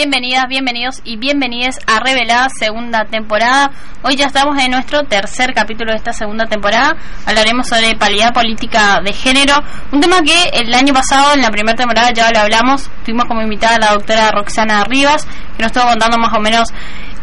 [0.00, 3.70] Bienvenidas, bienvenidos y bienvenidas a Revelada segunda temporada.
[4.02, 6.96] Hoy ya estamos en nuestro tercer capítulo de esta segunda temporada.
[7.26, 9.56] Hablaremos sobre paridad política de género,
[9.92, 12.88] un tema que el año pasado en la primera temporada ya lo hablamos.
[13.04, 15.26] Tuvimos como invitada a la doctora Roxana Rivas,
[15.58, 16.72] que nos estuvo contando más o menos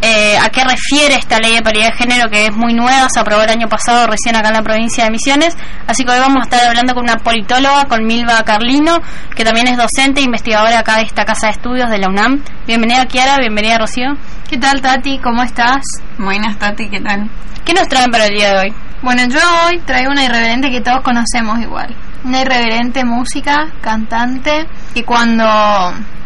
[0.02, 3.20] eh, a qué refiere esta ley de paridad de género que es muy nueva, se
[3.20, 5.56] aprobó el año pasado recién acá en la provincia de Misiones.
[5.88, 9.00] Así que hoy vamos a estar hablando con una politóloga, con Milva Carlino,
[9.36, 12.44] que también es docente e investigadora acá de esta casa de estudios de la UNAM.
[12.66, 14.18] Bienvenida Kiara, bienvenida Rocío.
[14.50, 15.20] ¿Qué tal Tati?
[15.20, 15.84] ¿Cómo estás?
[16.18, 17.30] Buenas Tati, ¿qué tal?
[17.66, 18.74] ¿Qué nos traen para el día de hoy?
[19.02, 21.96] Bueno, yo hoy traigo una irreverente que todos conocemos igual.
[22.28, 25.46] Una irreverente música, cantante, que cuando,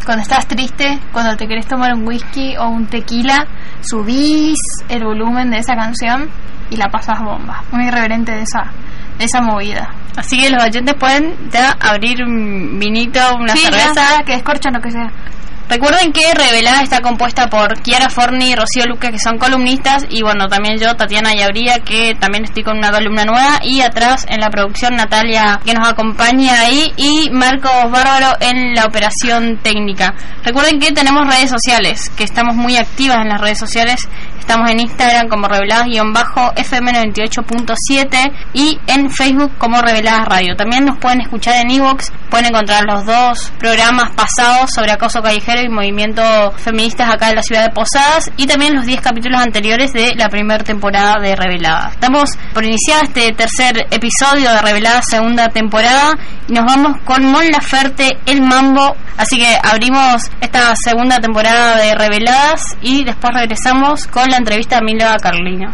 [0.04, 3.46] cuando estás triste, cuando te querés tomar un whisky o un tequila,
[3.82, 6.28] subís el volumen de esa canción
[6.70, 7.62] y la pasas bomba.
[7.70, 8.72] Una irreverente de esa,
[9.16, 9.94] de esa movida.
[10.16, 14.16] Así que los oyentes pueden ya abrir un vinito, una Sí, cerveza.
[14.18, 15.08] ya, que escorchan lo que sea.
[15.68, 20.22] Recuerden que Revelada está compuesta por Kiara Forni y Rocío Luque, que son columnistas, y
[20.22, 24.40] bueno, también yo, Tatiana Yabría, que también estoy con una columna nueva, y atrás en
[24.40, 30.14] la producción Natalia, que nos acompaña ahí, y Marcos Bárbaro en la operación técnica.
[30.44, 34.08] Recuerden que tenemos redes sociales, que estamos muy activas en las redes sociales.
[34.38, 40.56] Estamos en Instagram como reveladas-fm98.7 y en Facebook como Reveladas Radio.
[40.56, 45.51] También nos pueden escuchar en Evox, pueden encontrar los dos programas pasados sobre acoso callejero
[45.60, 49.92] y movimientos feministas acá en la ciudad de Posadas y también los 10 capítulos anteriores
[49.92, 51.92] de la primera temporada de Reveladas.
[51.92, 56.12] Estamos por iniciar este tercer episodio de Reveladas segunda temporada
[56.48, 58.94] y nos vamos con Mon Laferte, El Mambo.
[59.16, 64.80] Así que abrimos esta segunda temporada de Reveladas y después regresamos con la entrevista a
[64.80, 65.70] Milva Carlino.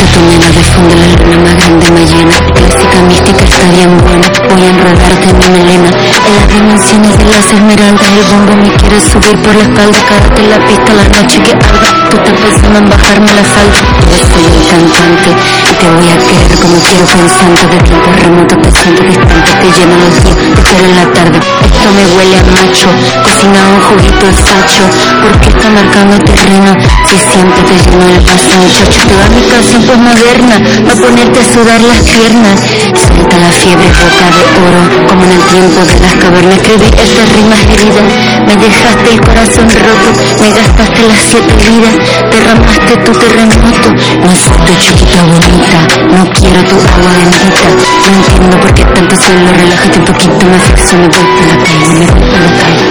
[0.00, 4.28] to nena de fondo la luna más grande me llena Clásica mística está bien buena
[4.50, 5.90] Voy a enredarte en mi melena.
[6.26, 9.98] En las dimensiones de las esmeraldas El bombo me quiere subir por la espalda.
[10.08, 13.80] Cagarte la pista la noche que arda Tú estás pensando en bajarme la falda
[14.10, 17.60] Yo soy el cantante Y te voy a querer como quiero pensando.
[17.70, 21.38] De tiempo remoto pensando distante Te lleno los días, te en la tarde.
[21.38, 22.88] Esto me huele a macho
[23.24, 24.84] Cocina un juguito el sacho
[25.22, 26.72] Porque está marcando terreno
[27.06, 29.00] Si siempre te lleno el vaso muchacho.
[29.08, 30.56] Te va mi canción pues moderna
[30.86, 32.58] Va a ponerte a sudar las piernas.
[32.60, 37.26] Suelta la fiebre boca de oro Como en el tiempo de las cavernas Escribí estas
[37.36, 38.04] rimas heridas.
[38.46, 40.10] Me dejaste el corazón roto
[40.40, 41.94] Me gastaste las siete vidas
[42.30, 43.88] Derramaste tu terremoto.
[44.24, 45.78] No soy tu chiquita bonita
[46.14, 47.66] No quiero tu agua bendita.
[48.10, 51.86] No entiendo por qué tanto solo Relájate un poquito Me afecciono, voy por la calle
[51.98, 52.86] Me por la calle.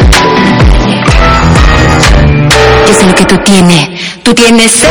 [2.87, 3.89] Yo sé lo que tú tienes.
[4.23, 4.83] Tú tienes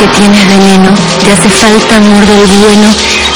[0.00, 0.90] que tienes veneno,
[1.22, 2.88] te hace falta amor del bueno.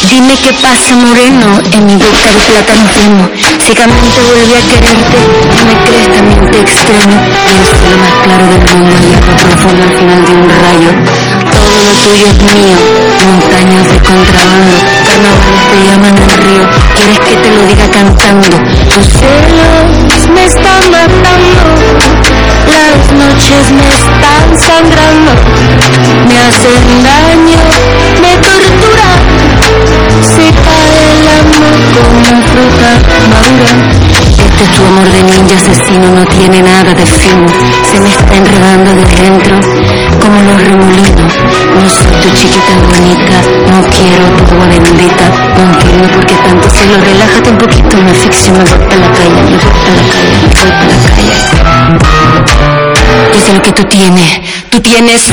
[0.09, 3.25] Dime qué pasa moreno, en mi boca de plátano fino.
[3.61, 5.19] Ciegamente volví a quererte,
[5.69, 7.19] me crees también te extraño.
[7.53, 10.91] El cielo más claro del mundo y agua profunda al final de un rayo.
[11.53, 12.79] Todo lo tuyo es mío,
[13.29, 16.65] montañas de contrabando, carnavales te llaman al río.
[16.97, 18.57] ¿Quieres que te lo diga cantando?
[18.89, 22.34] Tus celos me están matando.
[22.75, 25.33] Las noches me están sangrando,
[26.27, 27.59] me hacen daño,
[28.21, 29.21] me torturan.
[30.35, 32.91] Se cae el amor como fruta
[33.31, 33.71] madura.
[34.45, 37.47] Este es tu amor de ninja asesino, no tiene nada de fin.
[37.91, 39.55] Se me está enredando de dentro
[40.21, 41.33] como los remolinos.
[41.79, 43.37] No soy tu chiquita bonita,
[43.71, 45.27] no quiero tu agua bendita.
[45.57, 46.97] No entiendo por qué tanto celo.
[47.05, 50.37] Relájate un poquito, me asfixio, me voy para la calle, me voy para la calle,
[50.43, 52.14] me voy la calle.
[53.35, 54.41] Yo sé lo que tú tienes,
[54.71, 55.29] tú tienes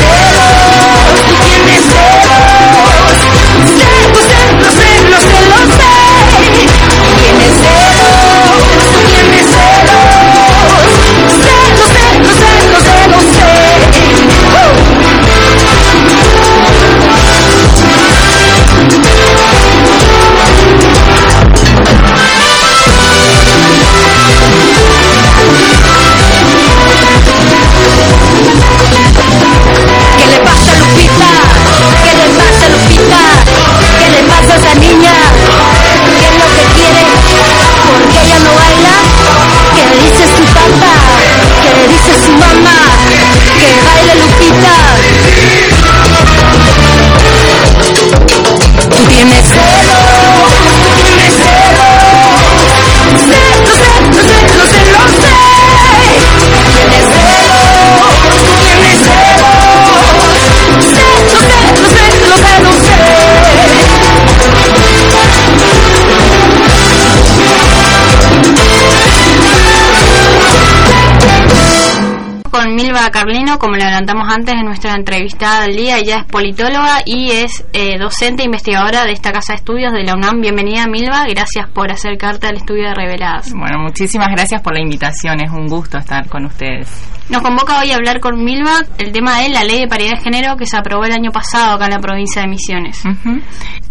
[73.09, 75.97] Carlino, como le adelantamos antes en nuestra entrevista del día.
[75.97, 80.03] Ella es politóloga y es eh, docente e investigadora de esta casa de estudios de
[80.03, 80.39] la UNAM.
[80.39, 81.25] Bienvenida, Milva.
[81.27, 83.51] Gracias por acercarte al estudio de Reveladas.
[83.51, 85.41] Bueno, muchísimas gracias por la invitación.
[85.43, 86.87] Es un gusto estar con ustedes.
[87.31, 90.21] Nos convoca hoy a hablar con Milva el tema de la ley de paridad de
[90.21, 93.01] género que se aprobó el año pasado acá en la provincia de Misiones.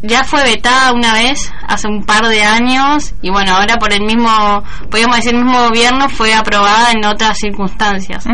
[0.03, 4.03] Ya fue vetada una vez, hace un par de años, y bueno, ahora por el
[4.03, 8.27] mismo, podríamos decir, el mismo gobierno fue aprobada en otras circunstancias.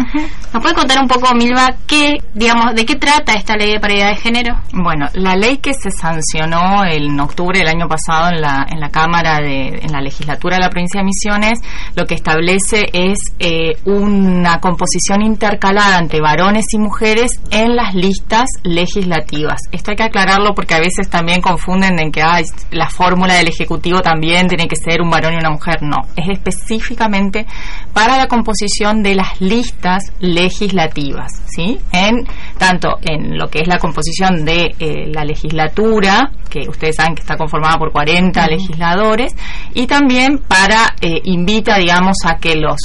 [0.52, 1.95] ¿Nos puede contar un poco, Milva, qué,
[2.34, 4.60] digamos, de qué trata esta ley de paridad de género?
[4.72, 8.90] Bueno, la ley que se sancionó en octubre del año pasado en la, en la
[8.90, 11.60] Cámara de, en la legislatura de la provincia de Misiones,
[11.94, 18.49] lo que establece es eh, una composición intercalada entre varones y mujeres en las listas
[18.62, 19.60] legislativas.
[19.72, 23.49] Esto hay que aclararlo porque a veces también confunden en que hay la fórmula del
[23.49, 25.82] Ejecutivo también tiene que ser un varón y una mujer.
[25.82, 27.46] No, es específicamente
[27.92, 31.78] para la composición de las listas legislativas, ¿sí?
[31.93, 32.27] En
[32.59, 37.23] tanto en lo que es la composición de eh, la legislatura, que ustedes saben que
[37.23, 39.35] está conformada por 40 legisladores,
[39.75, 42.77] y también para eh, invita, digamos, a que los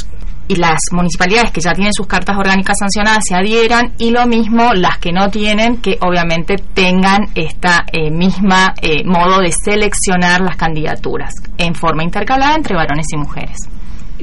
[0.52, 4.74] y las municipalidades que ya tienen sus cartas orgánicas sancionadas se adhieran y lo mismo
[4.74, 10.58] las que no tienen que obviamente tengan esta eh, misma eh, modo de seleccionar las
[10.58, 13.58] candidaturas en forma intercalada entre varones y mujeres.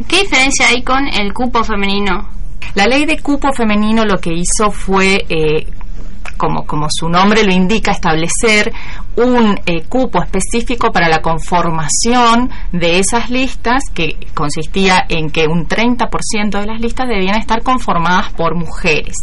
[0.06, 2.37] ¿Qué diferencia hay con el cupo femenino?
[2.74, 5.66] La ley de cupo femenino lo que hizo fue eh,
[6.38, 8.72] como, su nombre lo indica, establecer
[9.16, 15.66] un eh, cupo específico para la conformación de esas listas, que consistía en que un
[15.66, 19.16] 30% de las listas debían estar conformadas por mujeres.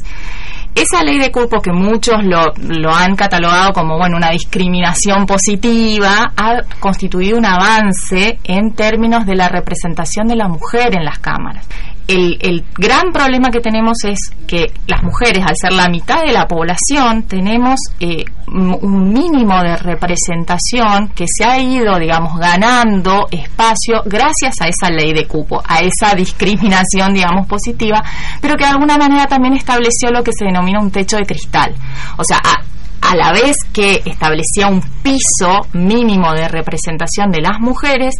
[0.76, 6.34] Esa ley de cupo que muchos lo, lo han catalogado como bueno una discriminación positiva
[6.36, 11.66] ha constituido un avance en términos de la representación de la mujer en las cámaras
[12.08, 16.34] el, el, gran problema que tenemos es que las mujeres, al ser la mitad de
[16.34, 24.04] la población, tenemos eh, un mínimo de representación que se ha ido, digamos, ganando espacio
[24.06, 28.04] gracias a esa ley de cupo, a esa discriminación, digamos, positiva,
[28.40, 31.74] pero que de alguna manera también estableció lo que se denomina un techo de cristal.
[32.18, 37.60] O sea, a, a la vez que establecía un piso mínimo de representación de las
[37.60, 38.16] mujeres,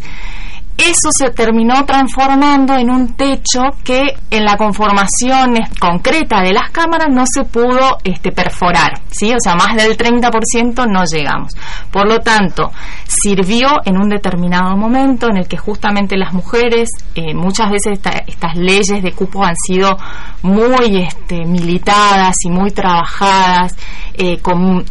[0.76, 7.08] eso se terminó transformando en un techo que en la conformación concreta de las cámaras
[7.10, 9.32] no se pudo este, perforar, ¿sí?
[9.32, 11.52] O sea, más del 30% no llegamos.
[11.90, 12.70] Por lo tanto,
[13.04, 18.56] sirvió en un determinado momento en el que justamente las mujeres, eh, muchas veces estas
[18.56, 19.96] leyes de cupo han sido
[20.42, 23.74] muy este, militadas y muy trabajadas
[24.14, 24.84] eh, con,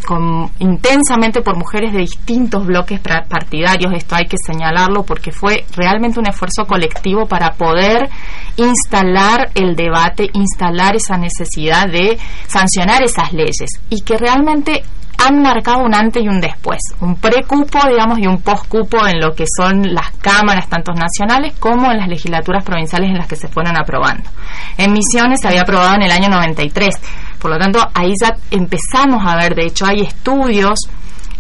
[0.60, 3.92] intensamente por mujeres de distintos bloques partidarios.
[3.94, 8.10] Esto hay que señalarlo porque fue realmente un esfuerzo colectivo para poder
[8.58, 12.18] instalar el debate, instalar esa necesidad de
[12.48, 14.84] sancionar esas leyes y que realmente
[15.18, 19.34] han marcado un antes y un después, un precupo, digamos, y un postcupo en lo
[19.34, 23.48] que son las cámaras, tanto nacionales como en las legislaturas provinciales en las que se
[23.48, 24.30] fueron aprobando.
[24.78, 26.96] En Misiones se había aprobado en el año 93,
[27.40, 30.80] por lo tanto, ahí ya empezamos a ver, de hecho, hay estudios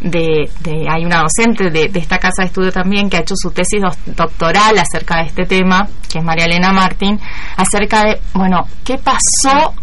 [0.01, 0.49] de,
[0.89, 4.77] hay una docente de, esta casa de estudio también que ha hecho su tesis doctoral
[4.77, 7.19] acerca de este tema, que es María Elena Martín,
[7.57, 9.73] acerca de, bueno, ¿qué pasó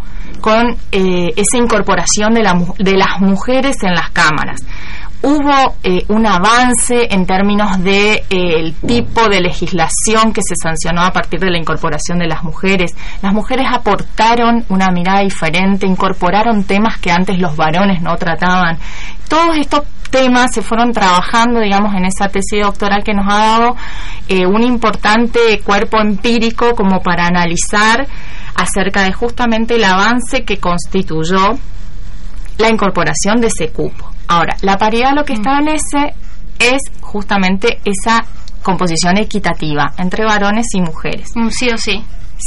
[0.41, 4.61] con eh, esa incorporación de, la, de las mujeres en las cámaras?
[5.23, 11.03] hubo eh, un avance en términos de eh, el tipo de legislación que se sancionó
[11.03, 12.95] a partir de la incorporación de las mujeres.
[13.23, 18.79] Las mujeres aportaron una mirada diferente, incorporaron temas que antes los varones no trataban.
[19.29, 23.77] Todos estos temas se fueron trabajando, digamos, en esa tesis doctoral que nos ha dado
[24.29, 28.07] eh, un importante cuerpo empírico como para analizar
[28.55, 31.59] acerca de justamente el avance que constituyó
[32.59, 34.09] la incorporación de ese cupo.
[34.29, 36.15] Ahora, la paridad lo que establece
[36.61, 38.25] es justamente esa
[38.63, 41.31] composición equitativa entre varones y mujeres.
[41.51, 42.05] Sí o sí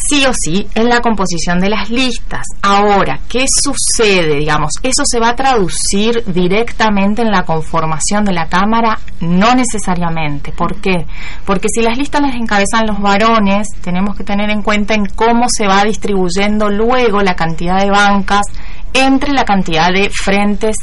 [0.10, 2.44] sí o sí en la composición de las listas.
[2.62, 4.38] Ahora, ¿qué sucede?
[4.38, 9.00] Digamos, ¿eso se va a traducir directamente en la conformación de la Cámara?
[9.22, 10.52] No necesariamente.
[10.52, 11.06] ¿Por qué?
[11.46, 15.46] Porque si las listas las encabezan los varones, tenemos que tener en cuenta en cómo
[15.50, 18.46] se va distribuyendo luego la cantidad de bancas
[18.94, 20.76] entre la cantidad de frentes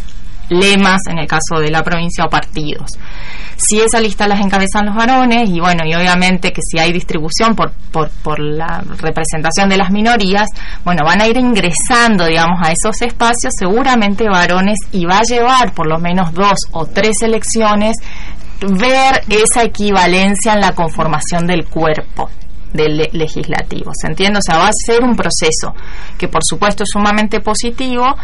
[0.48, 2.98] lemas en el caso de la provincia o partidos.
[3.56, 7.54] Si esa lista las encabezan los varones y bueno, y obviamente que si hay distribución
[7.54, 10.48] por, por, por la representación de las minorías,
[10.84, 15.72] bueno, van a ir ingresando, digamos, a esos espacios seguramente varones y va a llevar
[15.72, 17.96] por lo menos dos o tres elecciones
[18.60, 22.30] ver esa equivalencia en la conformación del cuerpo.
[22.72, 23.92] Del legislativo.
[23.94, 24.38] ¿Se entiende?
[24.38, 25.74] O sea, va a ser un proceso
[26.18, 28.14] que por supuesto es sumamente positivo,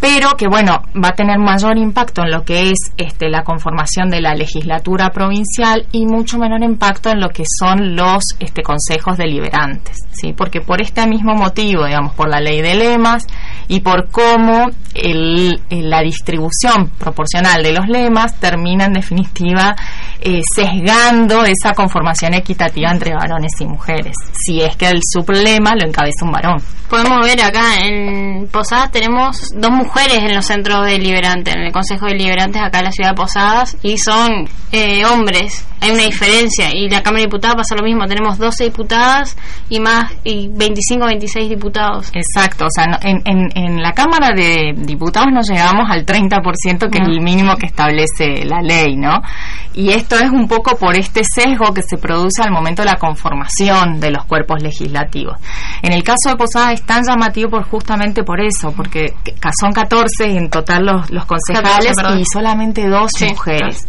[0.00, 4.10] pero que bueno, va a tener mayor impacto en lo que es este, la conformación
[4.10, 9.16] de la legislatura provincial y mucho menor impacto en lo que son los este, consejos
[9.16, 10.32] deliberantes, ¿sí?
[10.32, 13.26] Porque por este mismo motivo, digamos, por la ley de lemas
[13.68, 19.74] y por cómo el, la distribución proporcional de los lemas termina en definitiva
[20.26, 25.86] eh, sesgando esa conformación equitativa entre varones y mujeres, si es que el sublema lo
[25.86, 26.62] encabeza un varón.
[26.88, 32.06] Podemos ver acá en Posadas tenemos dos mujeres en los centros deliberantes, en el Consejo
[32.06, 35.66] Deliberantes acá en la ciudad de Posadas, y son eh, hombres.
[35.80, 36.70] Hay una diferencia.
[36.72, 38.06] Y la Cámara de Diputados pasa lo mismo.
[38.06, 39.36] Tenemos 12 diputadas
[39.68, 42.10] y más, y 25 26 diputados.
[42.14, 42.66] Exacto.
[42.66, 47.08] O sea, en, en, en la Cámara de Diputados no llegamos al 30% que es
[47.08, 49.20] el mínimo que establece la ley, ¿no?
[49.74, 52.96] Y esto es un poco por este sesgo que se produce al momento de la
[52.96, 55.38] conformación de los cuerpos legislativos.
[55.82, 59.14] En el caso de Posadas es tan llamativo por justamente por eso, porque
[59.60, 63.86] son 14 en total los, los concejales y solamente dos mujeres.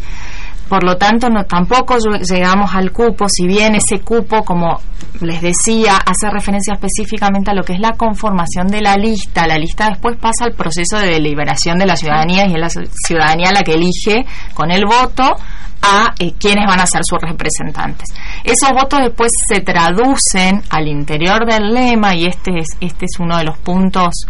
[0.70, 1.96] Por lo tanto, no tampoco
[2.28, 4.82] llegamos al cupo, si bien ese cupo, como
[5.22, 9.46] les decía, hace referencia específicamente a lo que es la conformación de la lista.
[9.46, 13.52] La lista después pasa al proceso de deliberación de la ciudadanía y es la ciudadanía
[13.52, 15.36] la que elige con el voto
[15.82, 18.08] a eh, quienes van a ser sus representantes.
[18.44, 23.38] Esos votos después se traducen al interior del lema y este es, este es uno
[23.38, 24.26] de los puntos,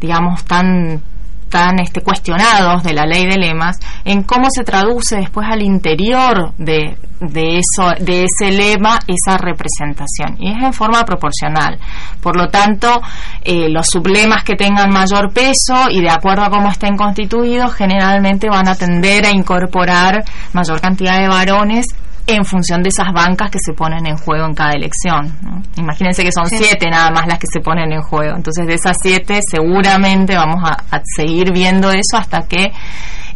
[0.00, 1.02] digamos, tan
[1.48, 6.52] tan este, cuestionados de la ley de lemas en cómo se traduce después al interior
[6.58, 10.36] de, de, eso, de ese lema esa representación.
[10.38, 11.78] Y es en forma proporcional.
[12.20, 13.00] Por lo tanto
[13.42, 18.48] eh, los sublemas que tengan mayor peso y de acuerdo a cómo estén constituidos generalmente
[18.48, 21.86] van a tender a incorporar mayor cantidad de varones
[22.26, 25.32] en función de esas bancas que se ponen en juego en cada elección.
[25.76, 28.36] Imagínense que son siete nada más las que se ponen en juego.
[28.36, 32.72] Entonces de esas siete seguramente vamos a, a seguir viendo eso hasta que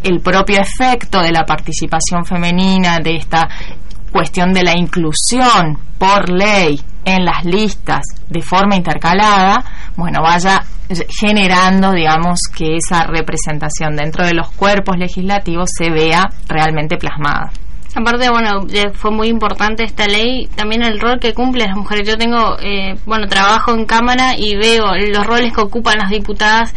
[0.02, 3.49] el propio efecto de la participación femenina, de esta
[4.11, 9.64] cuestión de la inclusión por ley en las listas de forma intercalada,
[9.97, 10.62] bueno, vaya
[11.20, 17.52] generando, digamos, que esa representación dentro de los cuerpos legislativos se vea realmente plasmada.
[17.94, 18.61] Aparte, bueno,
[18.94, 22.09] fue muy importante esta ley, también el rol que cumplen las mujeres.
[22.09, 26.73] Yo tengo, eh, bueno, trabajo en Cámara y veo los roles que ocupan las diputadas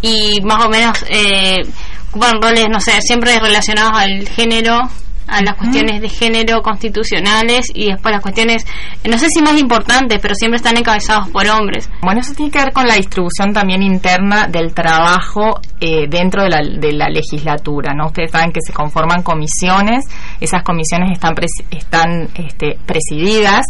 [0.00, 1.62] y más o menos eh,
[2.08, 4.80] ocupan roles, no sé, siempre relacionados al género,
[5.26, 8.64] a las cuestiones de género constitucionales y después las cuestiones,
[9.04, 11.90] no sé si más importantes, pero siempre están encabezados por hombres.
[12.02, 16.50] Bueno, eso tiene que ver con la distribución también interna del trabajo eh, dentro de
[16.50, 18.06] la, de la legislatura, ¿no?
[18.06, 20.04] Ustedes saben que se conforman comisiones,
[20.40, 21.34] esas comisiones están,
[21.70, 23.66] están este, presididas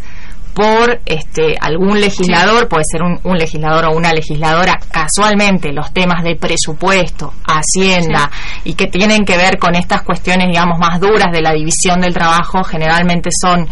[0.57, 6.35] por este algún legislador, puede ser un, legislador o una legisladora, casualmente los temas de
[6.35, 8.31] presupuesto, hacienda
[8.65, 12.15] y que tienen que ver con estas cuestiones, digamos, más duras de la división del
[12.15, 13.69] trabajo, generalmente son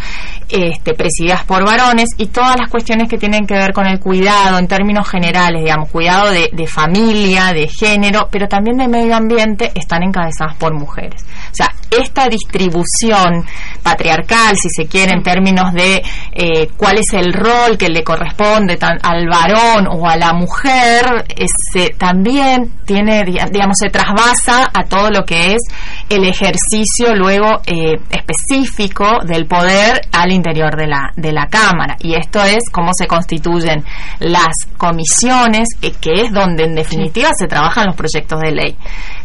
[0.50, 4.58] este, presididas por varones y todas las cuestiones que tienen que ver con el cuidado
[4.58, 9.72] en términos generales, digamos, cuidado de, de familia, de género, pero también de medio ambiente,
[9.74, 11.24] están encabezadas por mujeres.
[11.50, 13.46] O sea, esta distribución
[13.82, 18.78] patriarcal, si se quiere, en términos de eh, cuál es el rol que le corresponde
[18.80, 25.24] al varón o a la mujer, ese, también tiene, digamos, se trasvasa a todo lo
[25.24, 25.62] que es
[26.08, 31.96] el ejercicio luego eh, específico del poder al interior de la, de la Cámara.
[32.00, 33.84] Y esto es cómo se constituyen
[34.20, 38.76] las comisiones, eh, que es donde en definitiva se trabajan los proyectos de ley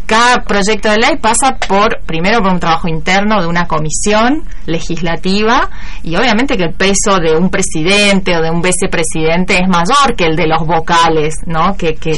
[0.09, 5.69] cada proyecto de ley pasa por, primero por un trabajo interno de una comisión legislativa
[6.01, 10.25] y obviamente que el peso de un presidente o de un vicepresidente es mayor que
[10.25, 11.75] el de los vocales, ¿no?
[11.77, 12.13] Que, que,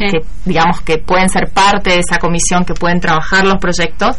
[0.46, 4.16] digamos que pueden ser parte de esa comisión, que pueden trabajar los proyectos,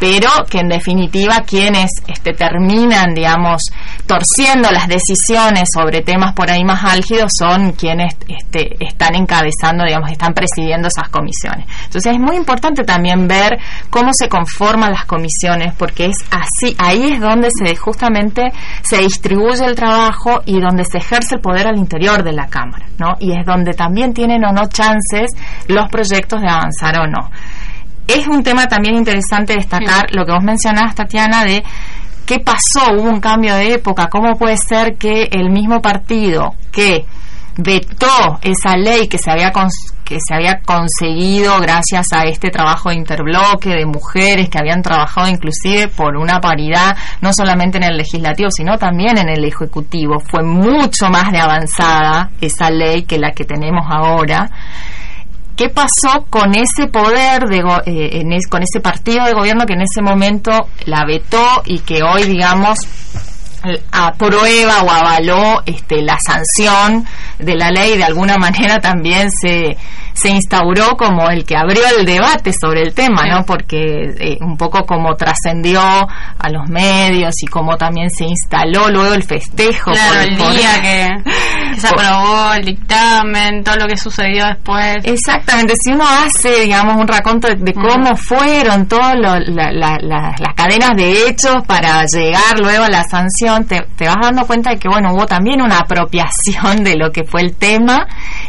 [0.00, 3.62] pero que en definitiva quienes este, terminan, digamos,
[4.04, 10.10] torciendo las decisiones sobre temas por ahí más álgidos son quienes este, están encabezando, digamos,
[10.10, 11.66] están presidiendo esas comisiones.
[11.84, 13.58] Entonces es muy importante también ver
[13.90, 18.52] cómo se conforman las comisiones, porque es así, ahí es donde se justamente
[18.82, 22.86] se distribuye el trabajo y donde se ejerce el poder al interior de la Cámara,
[22.98, 23.14] ¿no?
[23.18, 25.30] Y es donde también tienen o no chances
[25.68, 27.30] los proyectos de avanzar o no.
[28.06, 31.62] Es un tema también interesante destacar lo que vos mencionabas, Tatiana, de
[32.26, 37.04] qué pasó, hubo un cambio de época, cómo puede ser que el mismo partido que
[37.56, 39.52] vetó esa ley que se había
[40.04, 45.28] que se había conseguido gracias a este trabajo de interbloque de mujeres que habían trabajado
[45.28, 50.18] inclusive por una paridad no solamente en el legislativo sino también en el ejecutivo.
[50.20, 54.50] Fue mucho más de avanzada esa ley que la que tenemos ahora.
[55.56, 60.00] ¿Qué pasó con ese poder, de eh, con ese partido de gobierno que en ese
[60.00, 60.50] momento
[60.86, 62.78] la vetó y que hoy, digamos,
[63.90, 67.06] aprueba o avaló este, la sanción
[67.38, 69.76] de la ley de alguna manera también se,
[70.14, 73.44] se instauró como el que abrió el debate sobre el tema, ¿no?
[73.44, 79.14] Porque eh, un poco como trascendió a los medios y como también se instaló luego
[79.14, 79.92] el festejo.
[79.92, 84.96] Claro, el, día que, se aprobó el dictamen, todo lo que sucedió después.
[85.04, 91.56] Exactamente, si uno hace, digamos, un raconto de, cómo fueron todas las cadenas de hechos
[91.66, 95.26] para llegar luego a la sanción, te, te vas dando cuenta de que, bueno, hubo
[95.26, 98.06] también una apropiación de lo que fue el tema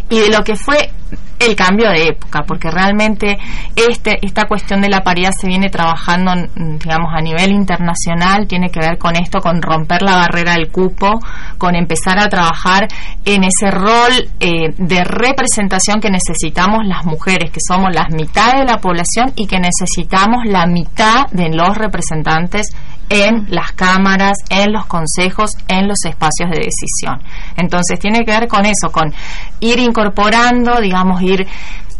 [0.09, 0.91] y de lo que fue
[1.39, 3.37] el cambio de época, porque realmente
[3.75, 8.79] este, esta cuestión de la paridad se viene trabajando, digamos, a nivel internacional, tiene que
[8.79, 11.19] ver con esto, con romper la barrera del cupo,
[11.57, 12.87] con empezar a trabajar
[13.25, 18.65] en ese rol eh, de representación que necesitamos las mujeres, que somos la mitad de
[18.65, 22.67] la población y que necesitamos la mitad de los representantes
[23.09, 27.21] en las cámaras, en los consejos, en los espacios de decisión.
[27.55, 29.13] Entonces tiene que ver con eso, con
[29.59, 31.45] ir incorporando, digamos, ir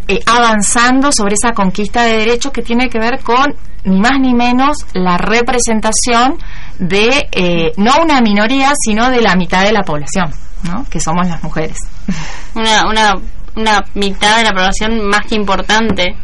[0.08, 4.34] eh, avanzando sobre esa conquista de derechos que tiene que ver con ni más ni
[4.34, 6.38] menos la representación
[6.80, 10.32] de eh, no una minoría, sino de la mitad de la población,
[10.64, 10.86] ¿no?
[10.90, 11.78] que somos las mujeres.
[12.56, 13.14] Una, una,
[13.56, 16.16] una mitad de la población más que importante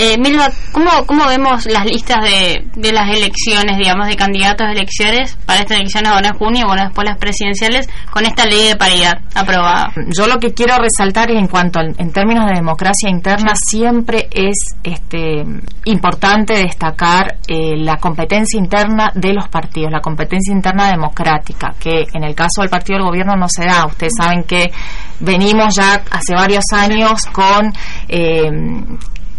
[0.00, 4.70] eh, Milva, ¿cómo, ¿cómo vemos las listas de, de las elecciones, digamos, de candidatos a
[4.70, 8.76] elecciones para estas elecciones ahora en junio, bueno, después las presidenciales, con esta ley de
[8.76, 9.92] paridad aprobada?
[10.16, 15.42] Yo lo que quiero resaltar en cuanto en términos de democracia interna siempre es este
[15.86, 22.22] importante destacar eh, la competencia interna de los partidos, la competencia interna democrática, que en
[22.22, 23.84] el caso del partido del gobierno no se da.
[23.86, 24.70] Ustedes saben que
[25.18, 27.72] venimos ya hace varios años con
[28.08, 28.48] eh,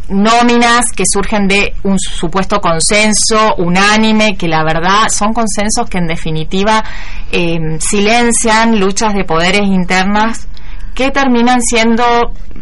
[0.10, 6.08] nóminas que surgen de un supuesto consenso unánime, que la verdad son consensos que en
[6.08, 6.84] definitiva
[7.32, 10.48] em, silencian luchas de poderes internas
[10.94, 12.04] que terminan siendo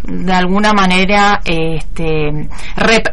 [0.04, 2.30] de alguna manera este,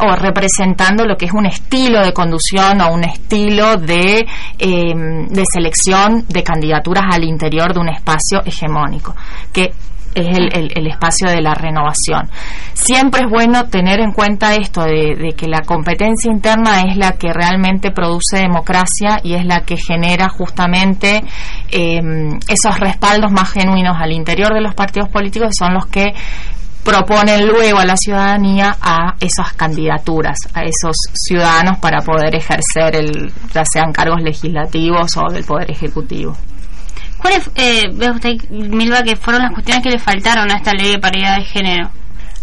[0.00, 4.26] o representando lo que es un estilo de conducción o un estilo de,
[4.58, 9.16] em, de selección de candidaturas al interior de un espacio hegemónico,
[9.52, 9.72] que
[10.14, 12.30] es el, el, espacio de la renovación.
[12.72, 17.32] Siempre es bueno tener en cuenta esto de, que la competencia interna es la que
[17.32, 21.22] realmente produce democracia y es la que genera justamente
[21.70, 26.12] em, esos respaldos más genuinos al interior de los partidos políticos, son los que
[26.84, 33.32] proponen luego a la ciudadanía a esas candidaturas, a esos ciudadanos para poder ejercer el,
[33.52, 36.36] ya sean cargos legislativos o del poder ejecutivo.
[37.24, 40.90] ¿Cuáles eh, ve usted, Milva, que fueron las cuestiones que le faltaron a esta ley
[40.92, 41.90] de paridad de género?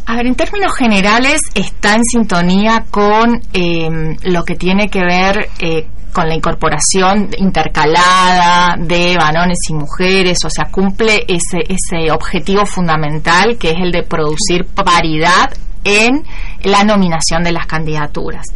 [0.08, 5.50] A ver, en términos generales está en sintonía con em, lo que tiene que ver
[5.60, 12.66] eh, con la incorporación intercalada de varones y mujeres, o sea, cumple ese, ese objetivo
[12.66, 16.24] fundamental que es el de producir paridad en
[16.64, 18.48] la nominación de las candidaturas.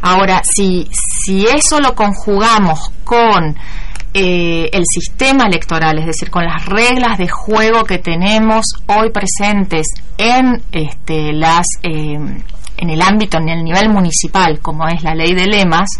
[0.00, 3.56] Ahora, si, si eso lo conjugamos con
[4.18, 9.86] eh, el sistema electoral, es decir, con las reglas de juego que tenemos hoy presentes
[10.16, 12.16] en este, las eh,
[12.78, 15.90] en el ámbito, en el nivel municipal, como es la ley de lemas,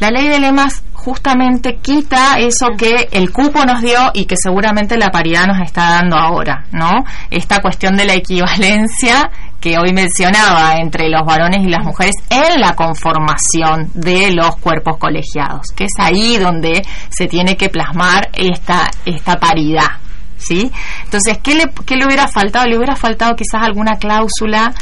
[0.00, 4.96] la ley de lemas justamente quita eso que el cupo nos dio y que seguramente
[4.96, 7.04] la paridad nos está dando ahora, ¿no?
[7.30, 9.30] Esta cuestión de la equivalencia
[9.64, 14.98] que hoy mencionaba entre los varones y las mujeres en la conformación de los cuerpos
[14.98, 19.88] colegiados, que es ahí donde se tiene que plasmar esta, esta paridad.
[20.36, 20.70] ¿Sí?
[21.04, 22.66] Entonces, ¿qué le, ¿qué le hubiera faltado?
[22.66, 24.74] Le hubiera faltado quizás alguna cláusula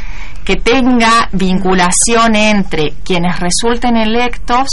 [0.45, 4.67] que tenga vinculación entre quienes resulten electos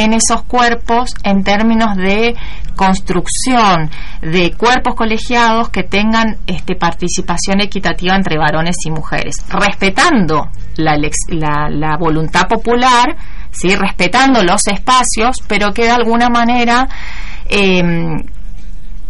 [0.00, 2.34] en esos cuerpos en términos de
[2.74, 3.90] construcción
[4.22, 10.96] de cuerpos colegiados que tengan este, participación equitativa entre varones y mujeres, respetando la,
[11.68, 13.16] la, voluntad popular,
[13.50, 13.74] ¿sí?
[13.76, 16.88] respetando los espacios, pero que de alguna manera
[17.48, 18.16] em,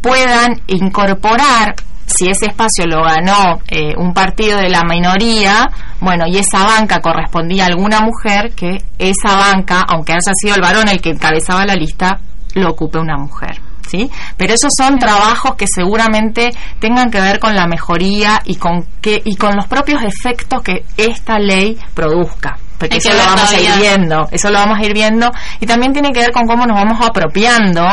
[0.01, 1.75] puedan incorporar
[2.11, 5.69] si ese espacio lo ganó eh, un partido de la minoría,
[6.01, 10.63] bueno, y esa banca correspondía a alguna mujer, que esa banca, aunque haya sido el
[10.63, 12.21] varón el que encabezaba la lista,
[12.55, 13.61] lo ocupe una mujer.
[13.89, 14.11] ¿sí?
[14.37, 19.21] Pero esos son trabajos que seguramente tengan que ver con la mejoría y con que
[19.25, 23.71] y con los propios efectos que esta ley produzca porque eso lo vamos a ir
[23.79, 26.75] viendo, eso lo vamos a ir viendo y también tiene que ver con cómo nos
[26.75, 27.85] vamos apropiando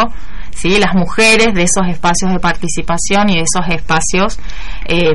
[0.57, 0.79] ¿sí?
[0.79, 4.39] las mujeres de esos espacios de participación y de esos espacios
[4.85, 5.13] eh,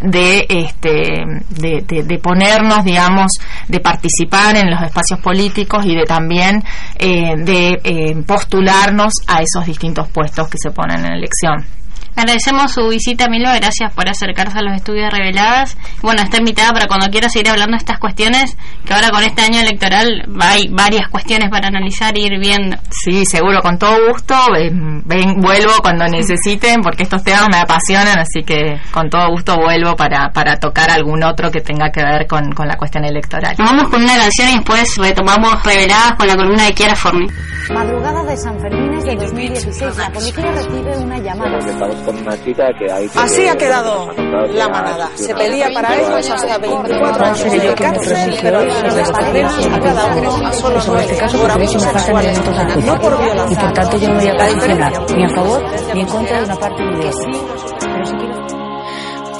[0.00, 3.32] de, este, de, ponernos, digamos,
[3.68, 6.62] de participar en los espacios políticos y de también
[6.98, 11.79] eh, de eh, postularnos a esos distintos puestos que se ponen en elección.
[12.16, 13.50] Agradecemos su visita, Milo.
[13.54, 15.76] Gracias por acercarse a los estudios reveladas.
[16.02, 19.42] Bueno, está invitada para cuando quiera seguir hablando de estas cuestiones, que ahora con este
[19.42, 22.76] año electoral hay varias cuestiones para analizar e ir viendo.
[22.90, 24.34] Sí, seguro, con todo gusto.
[24.52, 29.96] Ven, vuelvo cuando necesiten, porque estos temas me apasionan, así que con todo gusto vuelvo
[29.96, 33.54] para, para tocar algún otro que tenga que ver con, con la cuestión electoral.
[33.58, 37.26] vamos con una canción y después retomamos reveladas con la columna de Kiara Forni.
[37.72, 39.96] Madrugada de San Fermín de 2016.
[39.96, 41.60] La policía recibe una llamada
[43.16, 44.10] Así ha quedado
[44.48, 45.10] la manada.
[45.14, 50.46] Se pedía para ellos hasta 24 años de cárcel, pero las condenas a cada uno
[50.46, 52.40] a solo nueve por abusos sexuales,
[52.84, 53.52] no por violación.
[53.52, 55.62] Y por tanto yo no voy a posicionar ni a favor
[55.94, 58.49] ni en contra de una parte ni de otra.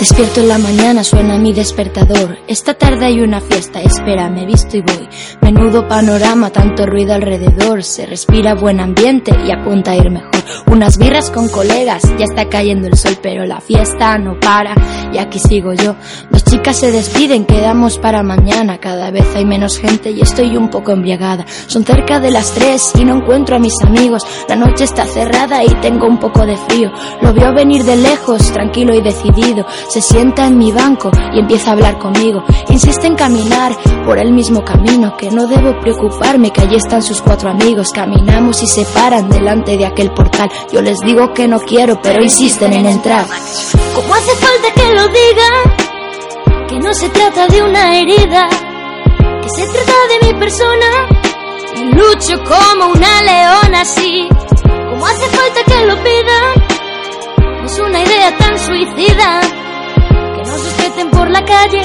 [0.01, 2.39] Despierto en la mañana, suena mi despertador.
[2.49, 5.07] Esta tarde hay una fiesta, espera, me visto y voy.
[5.43, 7.85] Menudo panorama, tanto ruido alrededor.
[7.85, 10.31] Se respira buen ambiente y apunta a ir mejor.
[10.69, 14.75] Unas birras con colegas, ya está cayendo el sol, pero la fiesta no para
[15.13, 15.95] y aquí sigo yo.
[16.31, 18.79] Las chicas se despiden, quedamos para mañana.
[18.79, 21.45] Cada vez hay menos gente y estoy un poco embriagada.
[21.67, 24.23] Son cerca de las tres y no encuentro a mis amigos.
[24.49, 26.91] La noche está cerrada y tengo un poco de frío.
[27.21, 31.71] Lo veo venir de lejos, tranquilo y decidido se sienta en mi banco y empieza
[31.71, 32.45] a hablar conmigo.
[32.69, 37.21] Insiste en caminar por el mismo camino, que no debo preocuparme, que allí están sus
[37.21, 37.91] cuatro amigos.
[37.93, 40.49] Caminamos y se paran delante de aquel portal.
[40.73, 43.27] Yo les digo que no quiero, pero insisten en entrar.
[43.95, 46.67] ¿Cómo hace falta que lo diga?
[46.69, 48.49] Que no se trata de una herida,
[49.43, 50.87] que se trata de mi persona.
[51.77, 54.29] Y lucho como una leona así.
[54.91, 56.71] ¿Cómo hace falta que lo pida?
[57.65, 59.41] es una idea tan suicida
[61.33, 61.83] la calle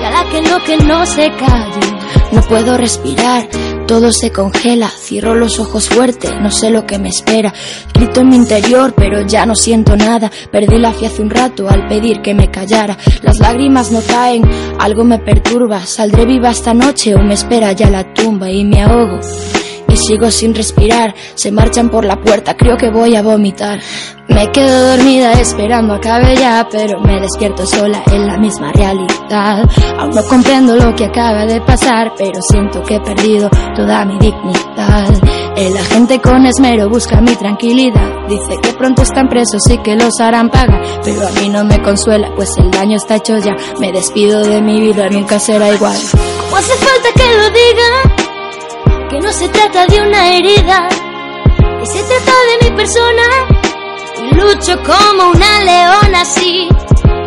[0.00, 1.80] y a la que no, que no se calle.
[2.32, 3.46] No puedo respirar,
[3.86, 7.52] todo se congela, cierro los ojos fuerte, no sé lo que me espera.
[7.92, 10.30] Grito en mi interior, pero ya no siento nada.
[10.50, 12.96] Perdí la fe hace un rato al pedir que me callara.
[13.22, 14.44] Las lágrimas no caen,
[14.78, 15.86] algo me perturba.
[15.86, 19.20] Saldré viva esta noche o me espera ya la tumba y me ahogo
[19.88, 21.14] y sigo sin respirar.
[21.34, 23.80] Se marchan por la puerta, creo que voy a vomitar.
[24.28, 29.68] Me quedo dormida esperando acabe ya, pero me despierto sola en la misma realidad.
[29.98, 34.18] Aún no comprendo lo que acaba de pasar, pero siento que he perdido toda mi
[34.18, 35.08] dignidad.
[35.56, 38.26] El agente con esmero busca mi tranquilidad.
[38.28, 41.80] Dice que pronto están presos y que los harán pagar, pero a mí no me
[41.82, 43.54] consuela, pues el daño está hecho ya.
[43.78, 45.96] Me despido de mi vida, nunca será igual.
[46.40, 48.23] ¿Cómo hace falta que lo diga?
[49.10, 50.88] Que no se trata de una herida,
[51.80, 53.22] que se trata de mi persona.
[54.22, 56.68] Y lucho como una leona así,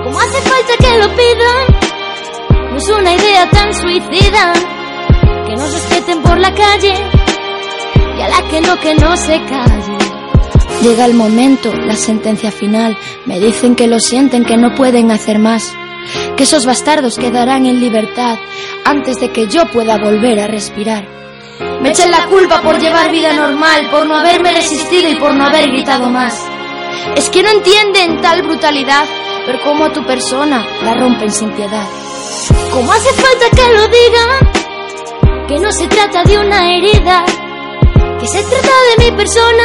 [0.03, 2.71] como hace falta que lo pidan.
[2.71, 4.53] No es una idea tan suicida,
[5.45, 6.93] que nos respeten por la calle
[8.17, 9.97] y a la que no, que no se calle.
[10.81, 12.97] Llega el momento, la sentencia final.
[13.25, 15.73] Me dicen que lo sienten, que no pueden hacer más.
[16.35, 18.37] Que esos bastardos quedarán en libertad
[18.85, 21.16] antes de que yo pueda volver a respirar.
[21.59, 25.45] Me echen la culpa por llevar vida normal, por no haberme resistido y por no
[25.45, 26.47] haber gritado más.
[27.15, 29.05] Es que no entienden tal brutalidad,
[29.45, 31.87] pero como a tu persona la rompen sin piedad.
[32.71, 35.47] ¿Cómo hace falta que lo diga?
[35.47, 37.25] Que no se trata de una herida,
[38.19, 39.63] que se trata de mi persona.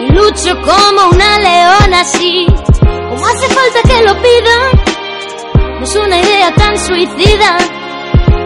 [0.00, 2.46] Y lucho como una leona así.
[2.80, 5.78] ¿Cómo hace falta que lo pida?
[5.78, 7.58] No es una idea tan suicida,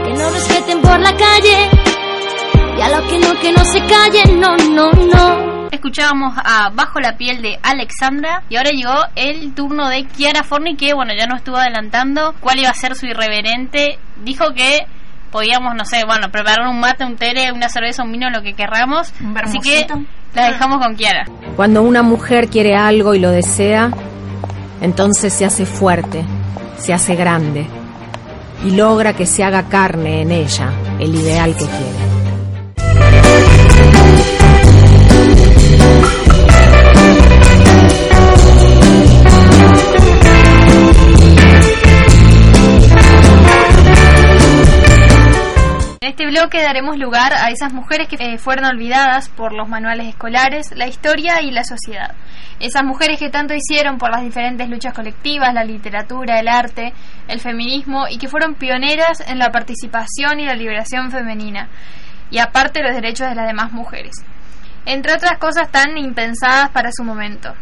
[0.05, 1.71] que no respeten por la calle
[3.09, 5.69] que no, que no se callen, no, no, no.
[5.71, 10.77] Escuchábamos a Bajo la piel de Alexandra y ahora llegó el turno de Kiara Forni
[10.77, 13.99] que, bueno, ya nos estuvo adelantando cuál iba a ser su irreverente.
[14.23, 14.81] Dijo que
[15.31, 18.55] podíamos, no sé, bueno, preparar un mate, un tere, una cerveza, un vino, lo que
[18.55, 19.13] querramos.
[19.43, 19.87] Así que
[20.35, 21.25] la dejamos con Kiara.
[21.57, 23.91] Cuando una mujer quiere algo y lo desea,
[24.81, 26.25] entonces se hace fuerte,
[26.77, 27.67] se hace grande
[28.65, 32.12] y logra que se haga carne en ella el ideal que quiere.
[46.05, 50.09] Este bloque bloque daremos lugar a esas mujeres que eh, fueron olvidadas por los manuales
[50.09, 52.17] escolares, la historia y la sociedad.
[52.59, 56.93] Esas mujeres que tanto hicieron por las diferentes luchas colectivas, la literatura, el arte,
[57.29, 61.69] el feminismo y que fueron pioneras en la participación y la liberación femenina,
[62.31, 64.17] y aparte los derechos de las demás mujeres.
[64.85, 67.55] Entre otras cosas tan impensadas para su momento.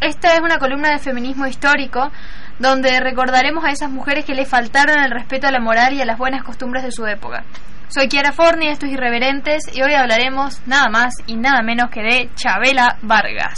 [0.00, 2.12] Esta es una columna de feminismo histórico
[2.60, 6.04] donde recordaremos a esas mujeres que le faltaron el respeto a la moral y a
[6.04, 7.42] las buenas costumbres de su época.
[7.90, 12.02] Soy Kiara Forni, esto es Irreverentes, y hoy hablaremos nada más y nada menos que
[12.02, 13.54] de Chabela Vargas.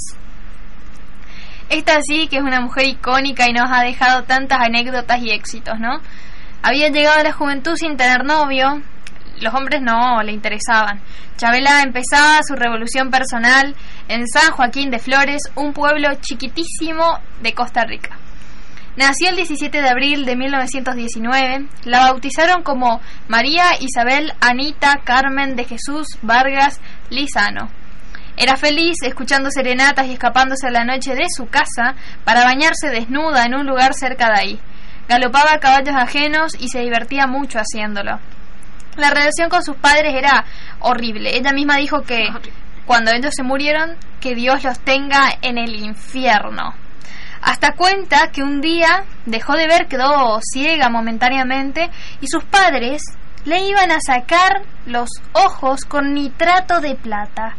[1.69, 5.81] Esta sí que es una mujer icónica y nos ha dejado tantas anécdotas y éxitos,
[5.81, 6.01] ¿no?
[6.63, 8.81] Había llegado a la juventud sin tener novio,
[9.41, 11.01] los hombres no le interesaban.
[11.37, 13.75] Chabela empezaba su revolución personal
[14.07, 18.17] en San Joaquín de Flores, un pueblo chiquitísimo de Costa Rica.
[18.97, 21.69] Nació el 17 de abril de 1919.
[21.85, 27.71] La bautizaron como María Isabel Anita Carmen de Jesús Vargas Lizano.
[28.37, 33.45] Era feliz escuchando serenatas y escapándose a la noche de su casa para bañarse desnuda
[33.45, 34.61] en un lugar cerca de ahí.
[35.09, 38.19] Galopaba a caballos ajenos y se divertía mucho haciéndolo.
[38.97, 40.45] La relación con sus padres era
[40.81, 41.37] horrible.
[41.37, 42.29] Ella misma dijo que
[42.87, 46.75] cuando ellos se murieron, que Dios los tenga en el infierno.
[47.43, 53.03] Hasta cuenta que un día dejó de ver, quedó ciega momentáneamente y sus padres
[53.45, 57.57] le iban a sacar los ojos con nitrato de plata.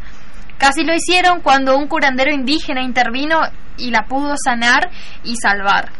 [0.58, 3.40] Casi lo hicieron cuando un curandero indígena intervino
[3.76, 4.90] y la pudo sanar
[5.24, 5.90] y salvar.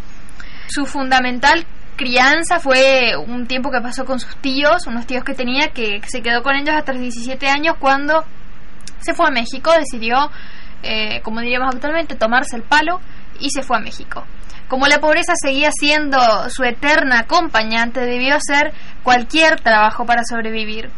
[0.69, 1.67] Su fundamental
[1.97, 6.23] crianza fue un tiempo que pasó con sus tíos, unos tíos que tenía que se
[6.23, 8.25] quedó con ellos hasta los 17 años cuando
[9.01, 10.31] se fue a México, decidió,
[10.83, 13.01] eh, como diríamos actualmente, tomarse el palo
[13.41, 14.25] y se fue a México.
[14.69, 16.19] Como la pobreza seguía siendo
[16.49, 20.91] su eterna acompañante, debió hacer cualquier trabajo para sobrevivir.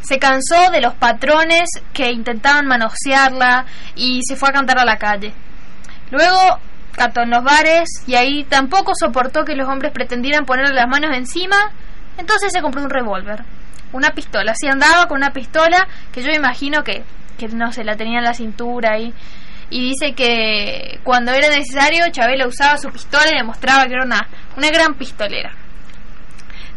[0.00, 4.96] Se cansó de los patrones que intentaban manosearla y se fue a cantar a la
[4.96, 5.32] calle.
[6.10, 6.58] Luego
[6.92, 11.16] cató en los bares y ahí tampoco soportó que los hombres pretendieran ponerle las manos
[11.16, 11.56] encima,
[12.18, 13.44] entonces se compró un revólver,
[13.92, 14.52] una pistola.
[14.52, 17.04] Así andaba con una pistola que yo imagino que,
[17.38, 19.14] que no se la tenía en la cintura y
[19.70, 24.28] y dice que cuando era necesario Chabela usaba su pistola y demostraba que era una,
[24.56, 25.52] una gran pistolera.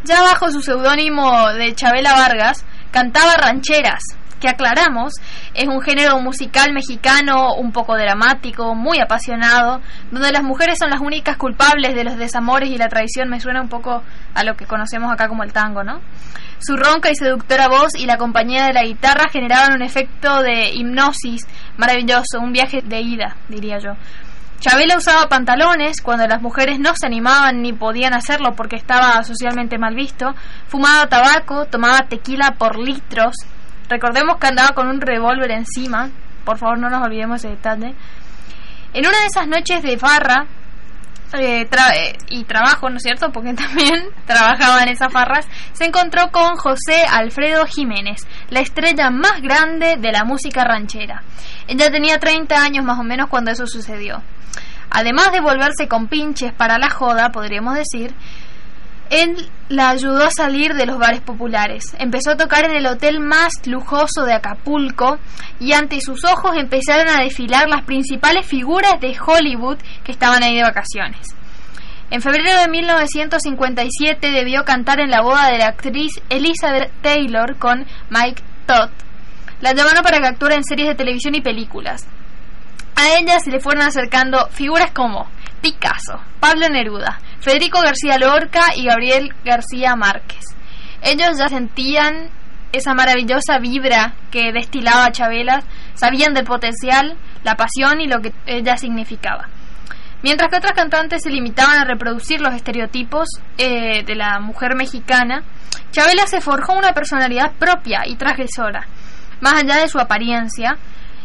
[0.04, 4.02] Ya bajo su seudónimo de Chabela Vargas, cantaba rancheras,
[4.40, 5.14] que aclaramos,
[5.54, 11.00] es un género musical mexicano un poco dramático, muy apasionado, donde las mujeres son las
[11.00, 13.28] únicas culpables de los desamores y la traición.
[13.28, 14.02] Me suena un poco
[14.34, 16.00] a lo que conocemos acá como el tango, ¿no?
[16.58, 20.70] Su ronca y seductora voz y la compañía de la guitarra generaban un efecto de
[20.72, 23.92] hipnosis maravilloso, un viaje de ida, diría yo.
[24.60, 29.76] Chabela usaba pantalones cuando las mujeres no se animaban ni podían hacerlo porque estaba socialmente
[29.76, 30.34] mal visto,
[30.68, 33.34] fumaba tabaco, tomaba tequila por litros,
[33.94, 36.10] recordemos que andaba con un revólver encima,
[36.44, 37.94] por favor no nos olvidemos ese detalle.
[38.92, 40.46] En una de esas noches de farra,
[41.32, 43.30] eh, eh, y trabajo, ¿no es cierto?
[43.30, 49.40] Porque también trabajaba en esas farras, se encontró con José Alfredo Jiménez, la estrella más
[49.40, 51.22] grande de la música ranchera.
[51.68, 54.22] Ella tenía 30 años más o menos cuando eso sucedió.
[54.90, 58.14] Además de volverse con pinches para la joda, podríamos decir,
[59.10, 61.94] él la ayudó a salir de los bares populares.
[61.98, 65.18] Empezó a tocar en el hotel más lujoso de Acapulco
[65.60, 70.56] y ante sus ojos empezaron a desfilar las principales figuras de Hollywood que estaban ahí
[70.56, 71.34] de vacaciones.
[72.10, 77.86] En febrero de 1957 debió cantar en la boda de la actriz Elizabeth Taylor con
[78.10, 78.90] Mike Todd.
[79.60, 82.06] La llamaron para que actuara en series de televisión y películas.
[82.96, 85.26] A ella se le fueron acercando figuras como
[85.64, 90.44] Picasso, Pablo Neruda, Federico García Lorca y Gabriel García Márquez.
[91.00, 92.28] Ellos ya sentían
[92.70, 95.62] esa maravillosa vibra que destilaba Chabela,
[95.94, 99.48] sabían del potencial, la pasión y lo que ella significaba.
[100.22, 105.44] Mientras que otras cantantes se limitaban a reproducir los estereotipos eh, de la mujer mexicana,
[105.92, 108.86] Chabela se forjó una personalidad propia y transgresora,
[109.40, 110.76] más allá de su apariencia,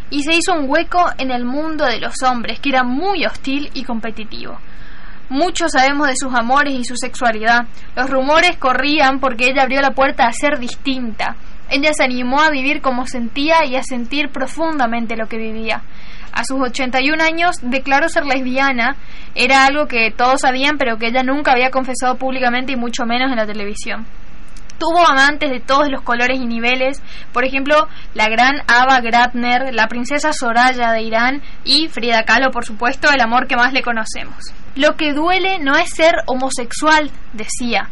[0.09, 3.69] y se hizo un hueco en el mundo de los hombres, que era muy hostil
[3.73, 4.57] y competitivo.
[5.29, 7.67] Muchos sabemos de sus amores y su sexualidad.
[7.95, 11.35] Los rumores corrían porque ella abrió la puerta a ser distinta.
[11.69, 15.83] Ella se animó a vivir como sentía y a sentir profundamente lo que vivía.
[16.31, 18.95] A sus 81 años declaró ser lesbiana.
[19.35, 23.29] Era algo que todos sabían, pero que ella nunca había confesado públicamente y mucho menos
[23.29, 24.07] en la televisión.
[24.79, 27.01] Tuvo amantes de todos los colores y niveles,
[27.33, 32.65] por ejemplo, la gran Ava Gratner, la princesa Soraya de Irán y Frida Kahlo, por
[32.65, 34.53] supuesto, el amor que más le conocemos.
[34.75, 37.89] Lo que duele no es ser homosexual, decía,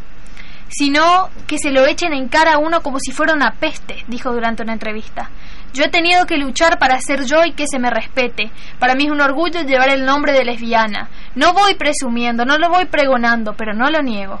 [0.68, 4.32] sino que se lo echen en cara a uno como si fuera una peste, dijo
[4.32, 5.30] durante una entrevista.
[5.74, 8.50] Yo he tenido que luchar para ser yo y que se me respete.
[8.78, 11.08] Para mí es un orgullo llevar el nombre de lesbiana.
[11.34, 14.40] No voy presumiendo, no lo voy pregonando, pero no lo niego.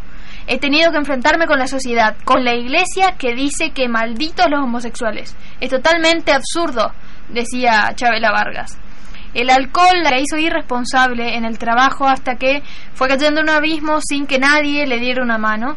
[0.50, 4.64] He tenido que enfrentarme con la sociedad, con la iglesia que dice que malditos los
[4.64, 5.36] homosexuales.
[5.60, 6.90] Es totalmente absurdo,
[7.28, 8.78] decía Chabela Vargas.
[9.34, 12.62] El alcohol la hizo irresponsable en el trabajo hasta que
[12.94, 15.76] fue cayendo en un abismo sin que nadie le diera una mano.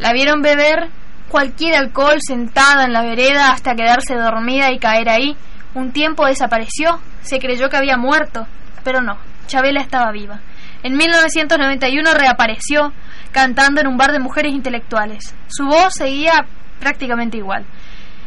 [0.00, 0.88] La vieron beber
[1.28, 5.36] cualquier alcohol sentada en la vereda hasta quedarse dormida y caer ahí.
[5.74, 8.44] Un tiempo desapareció, se creyó que había muerto,
[8.82, 10.40] pero no, Chabela estaba viva.
[10.82, 12.92] En 1991 reapareció
[13.32, 15.34] cantando en un bar de mujeres intelectuales.
[15.48, 16.46] Su voz seguía
[16.78, 17.64] prácticamente igual.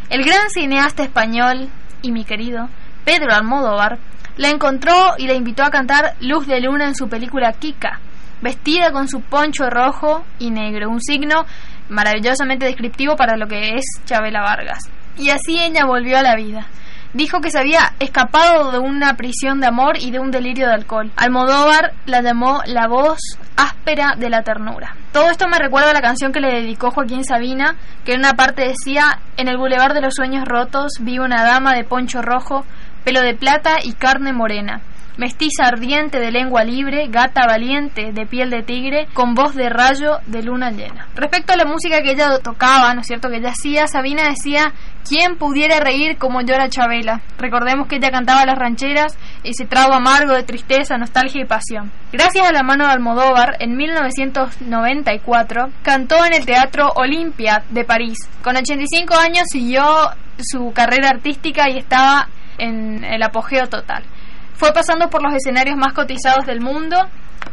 [0.10, 1.70] El gran cineasta español
[2.02, 2.70] y mi querido
[3.06, 4.00] Pedro Almodóvar
[4.38, 8.00] la encontró y la invitó a cantar Luz de Luna en su película Kika,
[8.42, 11.46] vestida con su poncho rojo y negro, un signo
[11.90, 14.90] maravillosamente descriptivo para lo que es Chabela Vargas.
[15.18, 16.68] Y así ella volvió a la vida.
[17.14, 20.74] Dijo que se había escapado de una prisión de amor y de un delirio de
[20.74, 21.12] alcohol.
[21.16, 23.20] Almodóvar la llamó la voz
[23.56, 24.96] áspera de la ternura.
[25.12, 28.34] Todo esto me recuerda a la canción que le dedicó Joaquín Sabina, que en una
[28.34, 32.66] parte decía, en el bulevar de los sueños rotos vi una dama de poncho rojo,
[33.04, 34.82] pelo de plata y carne morena
[35.18, 40.20] mestiza ardiente de lengua libre, gata valiente de piel de tigre, con voz de rayo
[40.28, 41.08] de luna llena.
[41.16, 44.74] Respecto a la música que ella tocaba, ¿no es cierto?, que ella hacía, Sabina decía,
[45.08, 47.22] ¿quién pudiera reír como llora Chabela?
[47.38, 51.92] Recordemos que ella cantaba las rancheras, ese trago amargo de tristeza, nostalgia y pasión.
[52.12, 58.18] Gracias a la mano de Almodóvar, en 1994, cantó en el Teatro Olimpia de París.
[58.44, 59.84] Con 85 años siguió
[60.40, 64.04] su carrera artística y estaba en el apogeo total.
[64.64, 66.96] Fue pasando por los escenarios más cotizados del mundo.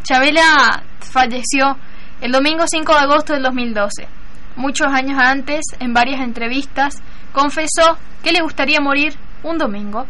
[0.04, 1.76] Chabela falleció
[2.20, 4.06] el domingo 5 de agosto del 2012.
[4.54, 10.06] Muchos años antes, en varias entrevistas, confesó que le gustaría morir un domingo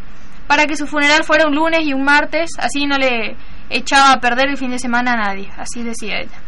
[0.46, 3.34] para que su funeral fuera un lunes y un martes, así no le
[3.70, 6.38] echaba a perder el fin de semana a nadie, así decía ella.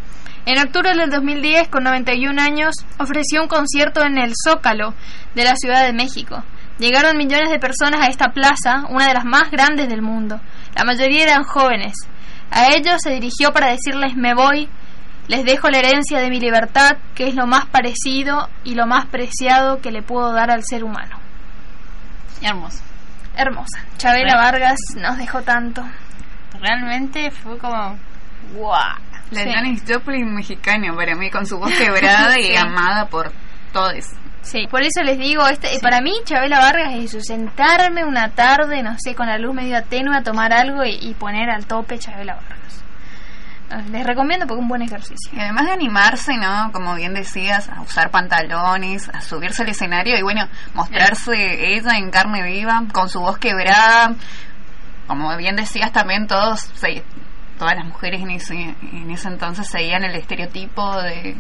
[0.44, 4.92] En octubre del 2010, con 91 años, ofreció un concierto en el Zócalo
[5.34, 6.44] de la Ciudad de México.
[6.82, 10.40] Llegaron millones de personas a esta plaza, una de las más grandes del mundo.
[10.74, 11.92] La mayoría eran jóvenes.
[12.50, 14.68] A ellos se dirigió para decirles me voy,
[15.28, 19.06] les dejo la herencia de mi libertad, que es lo más parecido y lo más
[19.06, 21.20] preciado que le puedo dar al ser humano.
[22.42, 22.82] Hermosa.
[23.36, 23.78] Hermosa.
[23.98, 25.84] Chabela Vargas nos dejó tanto.
[26.60, 27.96] Realmente fue como...
[28.54, 28.98] ¡Guau!
[29.30, 33.30] La Janis Joplin mexicana para mí, con su voz quebrada y amada por
[33.72, 34.16] todos.
[34.42, 38.82] Sí, por eso les digo, este, para mí Chabela Vargas es eso, sentarme una tarde,
[38.82, 42.34] no sé, con la luz medio tenue a tomar algo y, poner al tope Chabela
[42.34, 42.84] Vargas.
[43.90, 45.30] Les recomiendo porque es un buen ejercicio.
[45.32, 46.70] Y además de animarse, ¿no?
[46.72, 52.10] Como bien decías, a usar pantalones, a subirse al escenario y bueno, mostrarse ella en
[52.10, 54.14] carne viva, con su voz quebrada.
[55.06, 56.70] Como bien decías también, todos,
[57.58, 61.36] todas las mujeres en ese, en ese entonces seguían el estereotipo de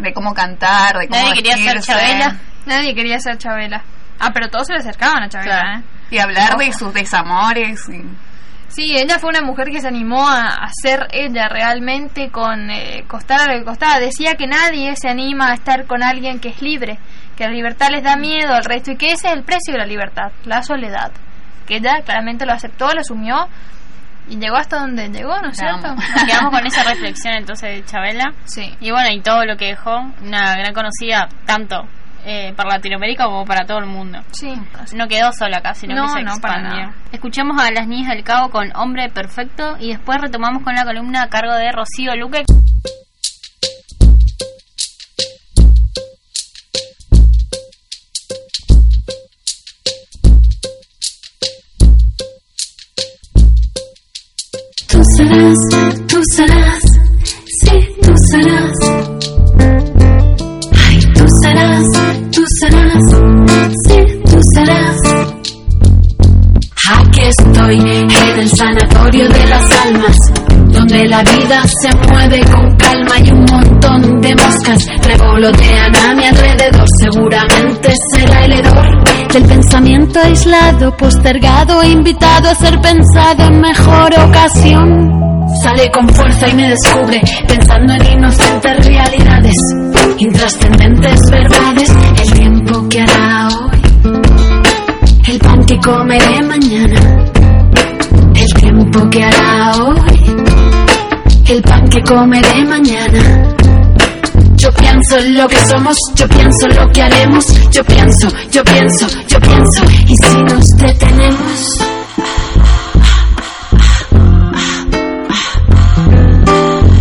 [0.00, 2.36] de cómo cantar, de cómo Nadie quería ser Chabela.
[2.66, 3.82] Nadie quería ser Chabela.
[4.18, 5.82] Ah, pero todos se le acercaban a Chabela, ¿eh?
[6.10, 7.88] Y hablar de sus desamores.
[8.68, 13.52] Sí, ella fue una mujer que se animó a, ser ella realmente con eh, costara
[13.52, 14.00] lo que costara.
[14.00, 16.98] Decía que nadie se anima a estar con alguien que es libre,
[17.36, 19.78] que la libertad les da miedo al resto y que ese es el precio de
[19.78, 21.12] la libertad, la soledad.
[21.66, 23.48] Que ella claramente lo aceptó, lo asumió
[24.28, 25.94] y llegó hasta donde llegó, ¿no es cierto?
[26.26, 28.32] quedamos con esa reflexión entonces de Chabela.
[28.44, 28.74] Sí.
[28.80, 31.86] Y bueno, y todo lo que dejó, una gran conocida tanto
[32.24, 34.20] eh, para Latinoamérica como para todo el mundo.
[34.32, 34.54] Sí.
[34.94, 36.92] No quedó sola acá, sino que se expandió.
[37.12, 41.22] Escuchemos a las niñas del Cabo con Hombre Perfecto y después retomamos con la columna
[41.22, 42.44] a cargo de Rocío Luque.
[56.06, 56.82] Tú serás,
[57.60, 58.72] sí, tú serás.
[60.86, 61.86] Ay, tú serás,
[62.30, 63.33] tú serás,
[66.86, 70.18] Aquí estoy en el sanatorio de las almas,
[70.66, 76.26] donde la vida se mueve con calma y un montón de moscas revolotean a mi
[76.26, 76.86] alrededor.
[77.00, 85.24] Seguramente será el hedor del pensamiento aislado, postergado, invitado a ser pensado en mejor ocasión.
[85.62, 89.56] Sale con fuerza y me descubre, pensando en inocentes realidades,
[90.18, 91.90] intrascendentes verdades,
[92.22, 93.73] el tiempo que hará que
[95.84, 97.30] comeré mañana,
[98.34, 100.34] el tiempo que hará hoy,
[101.46, 103.54] el pan que comeré mañana.
[104.56, 108.64] Yo pienso en lo que somos, yo pienso en lo que haremos, yo pienso, yo
[108.64, 109.84] pienso, yo pienso.
[110.08, 111.78] Y si nos detenemos.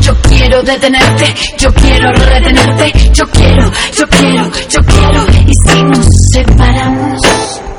[0.02, 5.26] Yo quiero detenerte, yo quiero retenerte, yo quiero, yo quiero, yo quiero.
[5.48, 7.73] Y si nos separamos.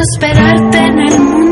[0.00, 1.49] Esperarte en el mundo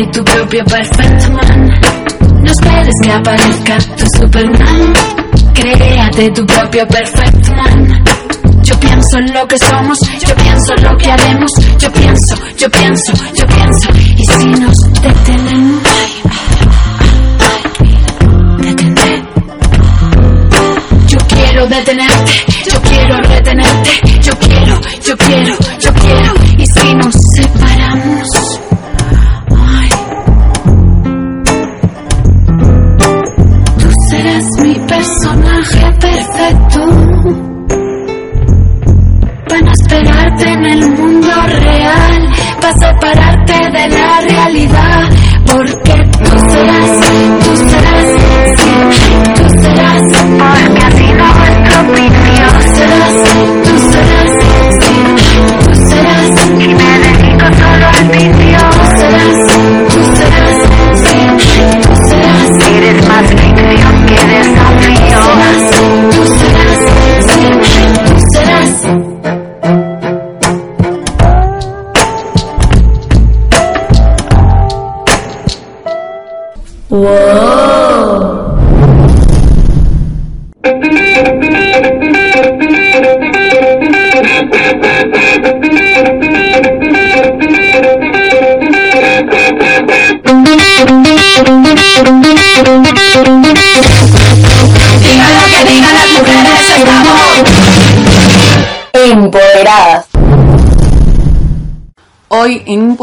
[0.00, 1.80] Créate tu propio Perfect Man.
[2.42, 4.94] No esperes que aparezca tu Superman.
[5.52, 8.04] Créate tu propio Perfect Man.
[8.62, 12.70] Yo pienso en lo que somos, yo pienso en lo que haremos, yo pienso, yo
[12.70, 13.88] pienso, yo pienso.
[14.16, 15.82] Y si nos detenemos,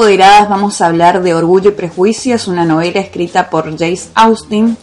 [0.08, 4.78] Vamos a hablar de Orgullo y Prejuicio, es una novela escrita por Jace Austen.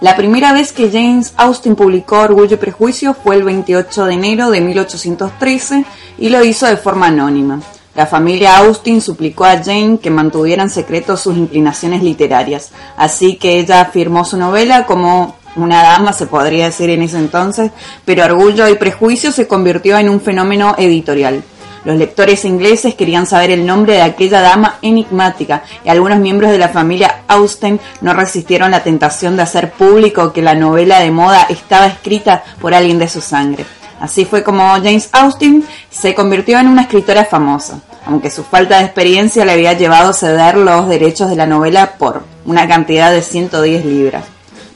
[0.00, 4.50] La primera vez que James Austen publicó Orgullo y Prejuicio fue el 28 de enero
[4.52, 5.84] de 1813
[6.18, 7.60] y lo hizo de forma anónima.
[7.96, 13.58] La familia Austen suplicó a Jane que mantuviera en secreto sus inclinaciones literarias, así que
[13.58, 17.72] ella firmó su novela como una dama, se podría decir en ese entonces,
[18.04, 21.42] pero Orgullo y Prejuicio se convirtió en un fenómeno editorial.
[21.88, 26.58] Los lectores ingleses querían saber el nombre de aquella dama enigmática y algunos miembros de
[26.58, 31.46] la familia Austen no resistieron la tentación de hacer público que la novela de moda
[31.48, 33.64] estaba escrita por alguien de su sangre.
[34.00, 38.84] Así fue como James Austen se convirtió en una escritora famosa, aunque su falta de
[38.84, 43.22] experiencia le había llevado a ceder los derechos de la novela por una cantidad de
[43.22, 44.24] 110 libras.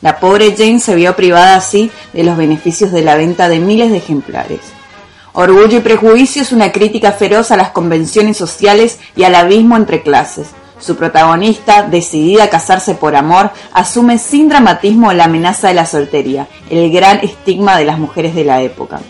[0.00, 3.90] La pobre Jane se vio privada así de los beneficios de la venta de miles
[3.90, 4.60] de ejemplares.
[5.35, 10.03] Orgullo y prejuicio es una crítica feroz a las convenciones sociales y al abismo entre
[10.03, 10.49] clases.
[10.78, 16.49] Su protagonista, decidida a casarse por amor, asume sin dramatismo la amenaza de la soltería,
[16.68, 19.01] el gran estigma de las mujeres de la época.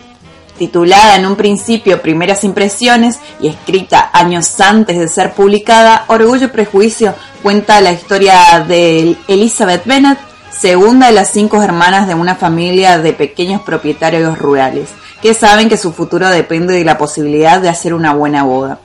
[0.58, 6.50] Titulada en un principio Primeras Impresiones y escrita años antes de ser publicada, Orgullo y
[6.50, 10.18] Prejuicio cuenta la historia de Elizabeth Bennet,
[10.50, 14.90] segunda de las cinco hermanas de una familia de pequeños propietarios rurales,
[15.22, 18.80] que saben que su futuro depende de la posibilidad de hacer una buena boda.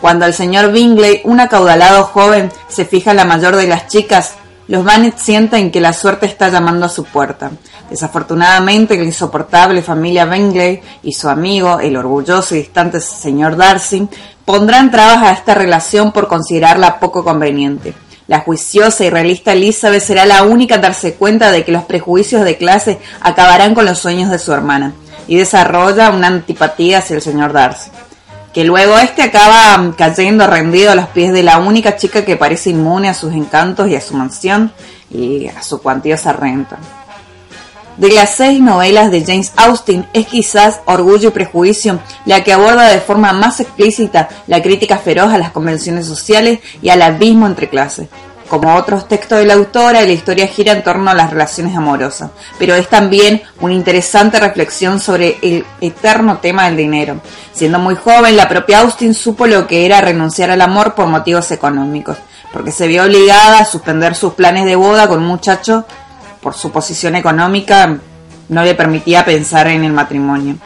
[0.00, 4.34] Cuando el señor Bingley, un acaudalado joven, se fija en la mayor de las chicas,
[4.68, 7.50] los Bannett sienten que la suerte está llamando a su puerta.
[7.90, 14.08] Desafortunadamente, la insoportable familia Bengley y su amigo, el orgulloso y distante señor Darcy,
[14.44, 17.94] pondrán trabas a esta relación por considerarla poco conveniente.
[18.28, 22.44] La juiciosa y realista Elizabeth será la única en darse cuenta de que los prejuicios
[22.44, 24.92] de clase acabarán con los sueños de su hermana
[25.28, 27.90] y desarrolla una antipatía hacia el señor Darcy.
[28.52, 32.70] Que luego este acaba cayendo rendido a los pies de la única chica que parece
[32.70, 34.72] inmune a sus encantos y a su mansión
[35.10, 36.78] y a su cuantiosa renta.
[37.98, 42.88] De las seis novelas de James Austen es quizás Orgullo y Prejuicio la que aborda
[42.88, 47.68] de forma más explícita la crítica feroz a las convenciones sociales y al abismo entre
[47.68, 48.06] clases.
[48.48, 52.30] Como otros textos de la autora, la historia gira en torno a las relaciones amorosas,
[52.58, 57.20] pero es también una interesante reflexión sobre el eterno tema del dinero.
[57.52, 61.50] Siendo muy joven, la propia Austen supo lo que era renunciar al amor por motivos
[61.50, 62.16] económicos,
[62.50, 65.84] porque se vio obligada a suspender sus planes de boda con un muchacho
[66.40, 67.98] por su posición económica,
[68.48, 70.56] no le permitía pensar en el matrimonio.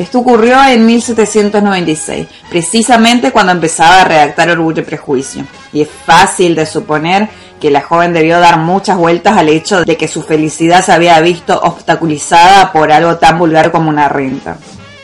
[0.00, 5.44] Esto ocurrió en 1796, precisamente cuando empezaba a redactar Orgullo y Prejuicio,
[5.74, 7.28] y es fácil de suponer
[7.60, 11.20] que la joven debió dar muchas vueltas al hecho de que su felicidad se había
[11.20, 14.56] visto obstaculizada por algo tan vulgar como una renta.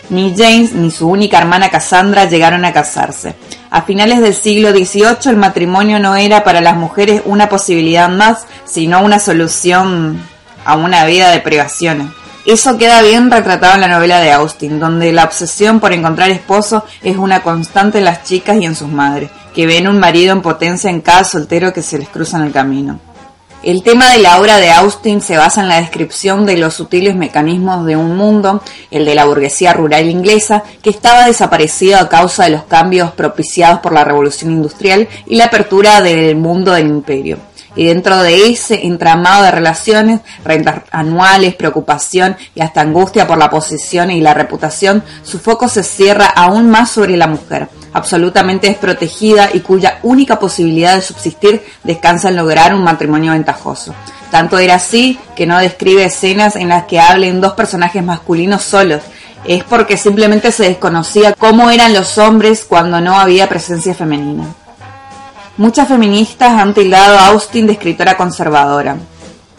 [0.08, 3.34] Ni James ni su única hermana Cassandra llegaron a casarse.
[3.68, 8.46] A finales del siglo XVIII el matrimonio no era para las mujeres una posibilidad más,
[8.64, 10.22] sino una solución
[10.64, 12.06] a una vida de privaciones.
[12.46, 16.84] Eso queda bien retratado en la novela de Austin, donde la obsesión por encontrar esposo
[17.02, 20.42] es una constante en las chicas y en sus madres, que ven un marido en
[20.42, 23.00] potencia en cada soltero que se les cruza en el camino.
[23.64, 27.16] El tema de la obra de Austin se basa en la descripción de los sutiles
[27.16, 32.44] mecanismos de un mundo, el de la burguesía rural inglesa, que estaba desaparecido a causa
[32.44, 37.38] de los cambios propiciados por la revolución industrial y la apertura del mundo del imperio
[37.76, 43.50] y dentro de ese entramado de relaciones, rentas anuales, preocupación y hasta angustia por la
[43.50, 49.50] posición y la reputación, su foco se cierra aún más sobre la mujer, absolutamente desprotegida
[49.52, 53.94] y cuya única posibilidad de subsistir descansa en lograr un matrimonio ventajoso.
[54.30, 59.02] Tanto era así que no describe escenas en las que hablen dos personajes masculinos solos,
[59.44, 64.65] es porque simplemente se desconocía cómo eran los hombres cuando no había presencia femenina.
[65.58, 68.96] Muchas feministas han tildado a Austin de escritora conservadora.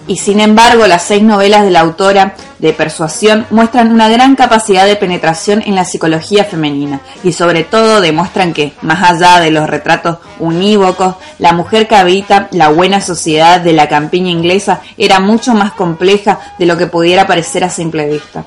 [0.05, 4.85] Y sin embargo, las seis novelas de la autora de Persuasión muestran una gran capacidad
[4.85, 9.67] de penetración en la psicología femenina y sobre todo demuestran que, más allá de los
[9.67, 15.55] retratos unívocos, la mujer que habita la buena sociedad de la campiña inglesa era mucho
[15.55, 18.45] más compleja de lo que pudiera parecer a simple vista.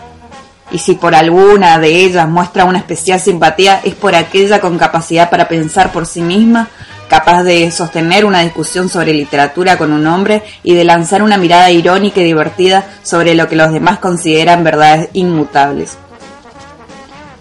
[0.70, 5.28] Y si por alguna de ellas muestra una especial simpatía es por aquella con capacidad
[5.28, 6.68] para pensar por sí misma
[7.10, 11.68] capaz de sostener una discusión sobre literatura con un hombre y de lanzar una mirada
[11.70, 15.98] irónica y divertida sobre lo que los demás consideran verdades inmutables.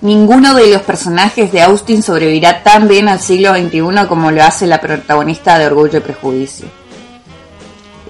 [0.02, 4.66] Ninguno de los personajes de Austin sobrevivirá tan bien al siglo XXI como lo hace
[4.66, 6.79] la protagonista de Orgullo y Prejuicio.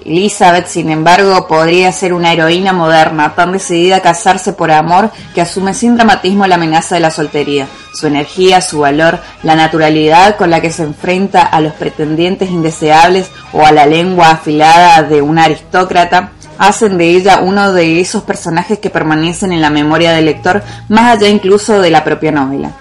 [0.04, 5.40] Elizabeth, sin embargo, podría ser una heroína moderna, tan decidida a casarse por amor que
[5.40, 7.66] asume sin dramatismo la amenaza de la soltería.
[7.94, 13.30] Su energía, su valor, la naturalidad con la que se enfrenta a los pretendientes indeseables
[13.52, 18.78] o a la lengua afilada de un aristócrata, hacen de ella uno de esos personajes
[18.78, 22.72] que permanecen en la memoria del lector más allá incluso de la propia novela.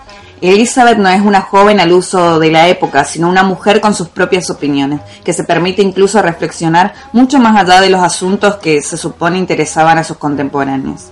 [0.42, 4.08] Elizabeth no es una joven al uso de la época, sino una mujer con sus
[4.08, 8.96] propias opiniones, que se permite incluso reflexionar mucho más allá de los asuntos que se
[8.96, 11.08] supone interesaban a sus contemporáneos.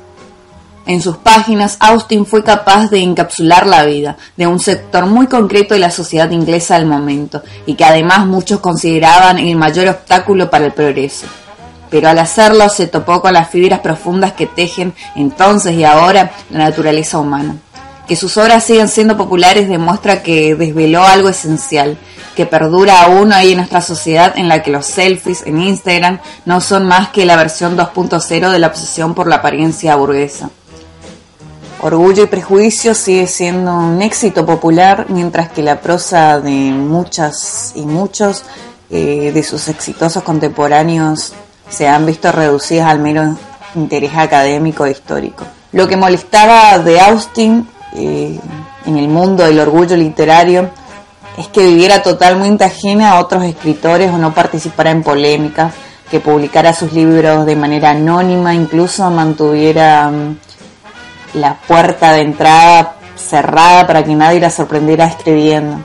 [0.85, 5.73] En sus páginas, Austin fue capaz de encapsular la vida de un sector muy concreto
[5.73, 10.67] de la sociedad inglesa del momento, y que además muchos consideraban el mayor obstáculo para
[10.67, 11.25] el progreso.
[11.89, 16.59] Pero al hacerlo se topó con las fibras profundas que tejen entonces y ahora la
[16.59, 17.57] naturaleza humana.
[18.07, 21.97] Que sus obras sigan siendo populares demuestra que desveló algo esencial,
[22.35, 26.61] que perdura aún hoy en nuestra sociedad en la que los selfies en Instagram no
[26.61, 30.49] son más que la versión 2.0 de la obsesión por la apariencia burguesa.
[31.81, 37.85] Orgullo y Prejuicio sigue siendo un éxito popular, mientras que la prosa de muchas y
[37.85, 38.43] muchos
[38.89, 41.33] eh, de sus exitosos contemporáneos
[41.69, 43.37] se han visto reducidas al mero
[43.75, 45.45] interés académico e histórico.
[45.71, 48.39] Lo que molestaba de Austin eh,
[48.85, 50.69] en el mundo del orgullo literario
[51.37, 55.73] es que viviera totalmente ajena a otros escritores o no participara en polémicas,
[56.09, 60.37] que publicara sus libros de manera anónima, incluso mantuviera mm,
[61.35, 65.77] la puerta de entrada cerrada para que nadie la sorprendiera escribiendo.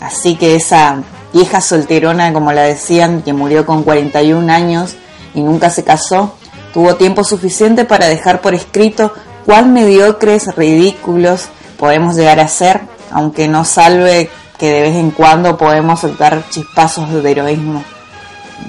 [0.00, 1.02] Así que esa
[1.32, 4.96] vieja solterona como la decían, que murió con 41 años
[5.34, 6.34] y nunca se casó,
[6.72, 9.12] tuvo tiempo suficiente para dejar por escrito
[9.44, 12.80] cuán mediocres, ridículos podemos llegar a ser,
[13.10, 17.82] aunque no salve que de vez en cuando podemos soltar chispazos de heroísmo.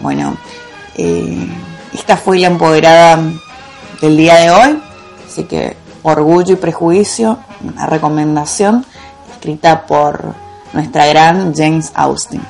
[0.01, 0.36] Bueno,
[0.95, 1.47] eh,
[1.93, 3.19] esta fue la empoderada
[4.01, 4.82] del día de hoy,
[5.28, 8.86] así que Orgullo y Prejuicio, una recomendación
[9.32, 10.34] escrita por
[10.74, 12.41] nuestra gran James Austin.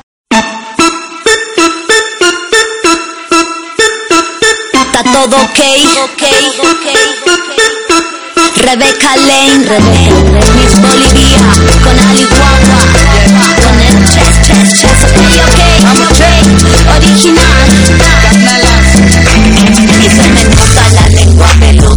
[4.72, 5.60] Está todo ok,
[6.04, 7.23] ok,
[8.56, 11.40] Rebecca Lane, Rebecca Miss Bolivia,
[11.84, 12.80] con Ali Guagua,
[13.62, 15.60] con el chess, chess, chess, ok, ok,
[16.10, 16.22] ok,
[16.96, 17.68] original.
[20.02, 21.96] Y se me nota la lengua pelo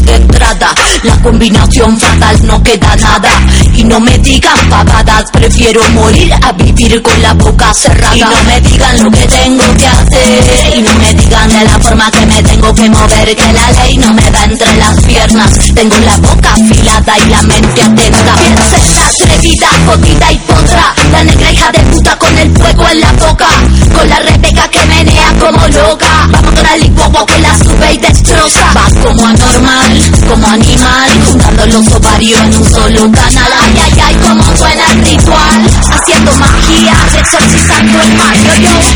[1.02, 3.30] La combinación fatal no queda nada.
[3.74, 8.16] Y no me digan pavadas Prefiero morir a vivir con la boca cerrada.
[8.16, 10.76] Y no me digan lo que tengo que hacer.
[10.76, 13.34] Y no me digan de la forma que me tengo que mover.
[13.34, 15.50] Que la ley no me da entre las piernas.
[15.74, 18.34] Tengo la boca afilada y la mente atenta.
[18.36, 23.12] Piensa atrevida, jodida y potra La negra hija de puta con el fuego en la
[23.12, 23.48] boca.
[23.92, 26.28] Con la rebeca que menea como loca.
[26.30, 26.94] Vamos con el
[27.26, 28.72] que la sube y destroza.
[28.76, 30.02] Va como anormal,
[30.36, 33.52] como animal Juntando los ovarios en un solo canal.
[33.62, 38.36] Ay, ay, ay, como suena el ritual Haciendo magia, exorcizando el mal.
[38.44, 38.86] Yo, yo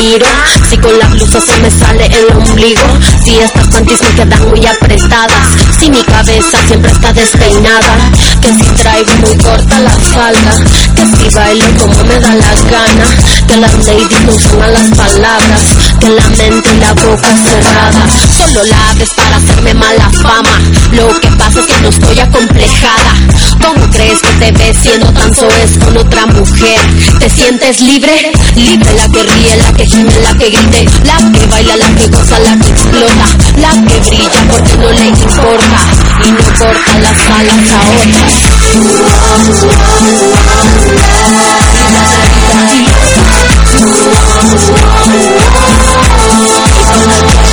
[0.00, 2.86] con la Si con la blusa se me sale el ombligo
[3.24, 5.48] Si estas panties me quedan muy apretadas
[5.80, 7.96] Si mi cabeza siempre está despeinada
[8.40, 10.52] Que si traigo muy corta la falda
[10.94, 13.04] Que si bailo como me da la gana
[13.48, 15.62] Que las ladies no usan las palabras
[15.98, 18.06] Que la mente y la boca cerrada
[18.38, 20.60] Solo la ves para hacerme mala fama
[20.92, 23.14] Lo que pasa es que no estoy acomplejada
[23.60, 26.80] ¿Cómo crees que te ves siendo tan soez con otra mujer?
[27.18, 28.32] ¿Te sientes libre?
[28.54, 29.86] Libre la que ríe, la que
[30.22, 34.76] la que la que baila, la que goza, la que explota, la que brilla porque
[34.76, 35.80] no le importa
[36.26, 38.32] y no corta las alas a otras.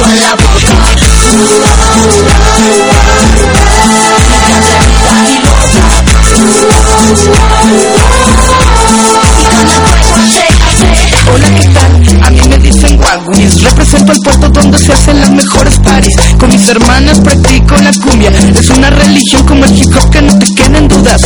[0.03, 0.37] Hola,
[14.07, 16.15] El puerto donde se hacen las mejores paris.
[16.39, 18.31] Con mis hermanas practico la cumbia.
[18.57, 21.21] Es una religión como el hip que no te queden dudas.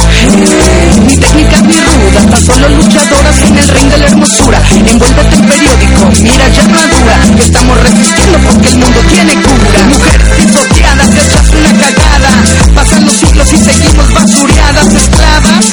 [1.05, 4.61] Mi técnica es mi ruda Tan solo luchadoras en el ring de la hermosura.
[4.85, 9.83] Envuélvete en periódico, mira ya madura estamos resistiendo porque el mundo tiene cura.
[9.89, 12.29] Mujer pisoteada, te echas una cagada.
[12.75, 15.65] Pasan los siglos y seguimos basureadas Esclavas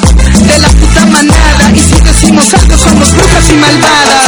[0.47, 1.71] de la puta manada.
[1.75, 4.28] Y si decimos algo somos brujas y malvadas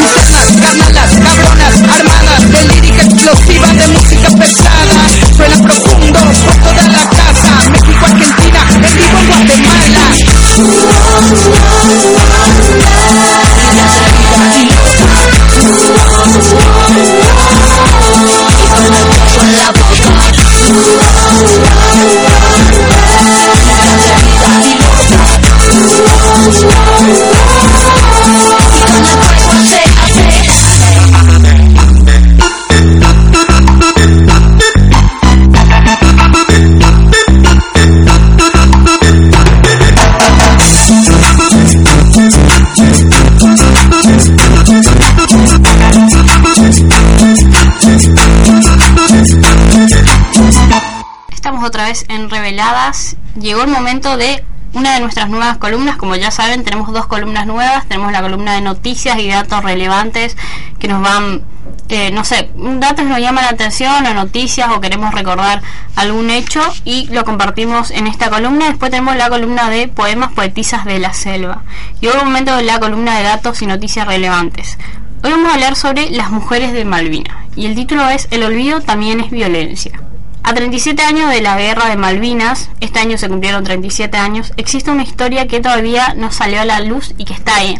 [52.08, 53.16] En Reveladas.
[53.40, 55.96] Llegó el momento de una de nuestras nuevas columnas.
[55.96, 57.86] Como ya saben, tenemos dos columnas nuevas.
[57.86, 60.36] Tenemos la columna de noticias y datos relevantes
[60.78, 61.42] que nos van,
[61.88, 65.62] eh, no sé, datos nos llaman la atención o noticias o queremos recordar
[65.96, 68.68] algún hecho y lo compartimos en esta columna.
[68.68, 71.62] Después tenemos la columna de poemas poetisas de la selva.
[72.00, 74.78] Y un momento de la columna de datos y noticias relevantes.
[75.24, 78.80] Hoy vamos a hablar sobre las mujeres de Malvina y el título es El olvido
[78.80, 80.00] también es violencia.
[80.50, 84.90] A 37 años de la guerra de Malvinas, este año se cumplieron 37 años, existe
[84.90, 87.78] una historia que todavía no salió a la luz y que está ahí.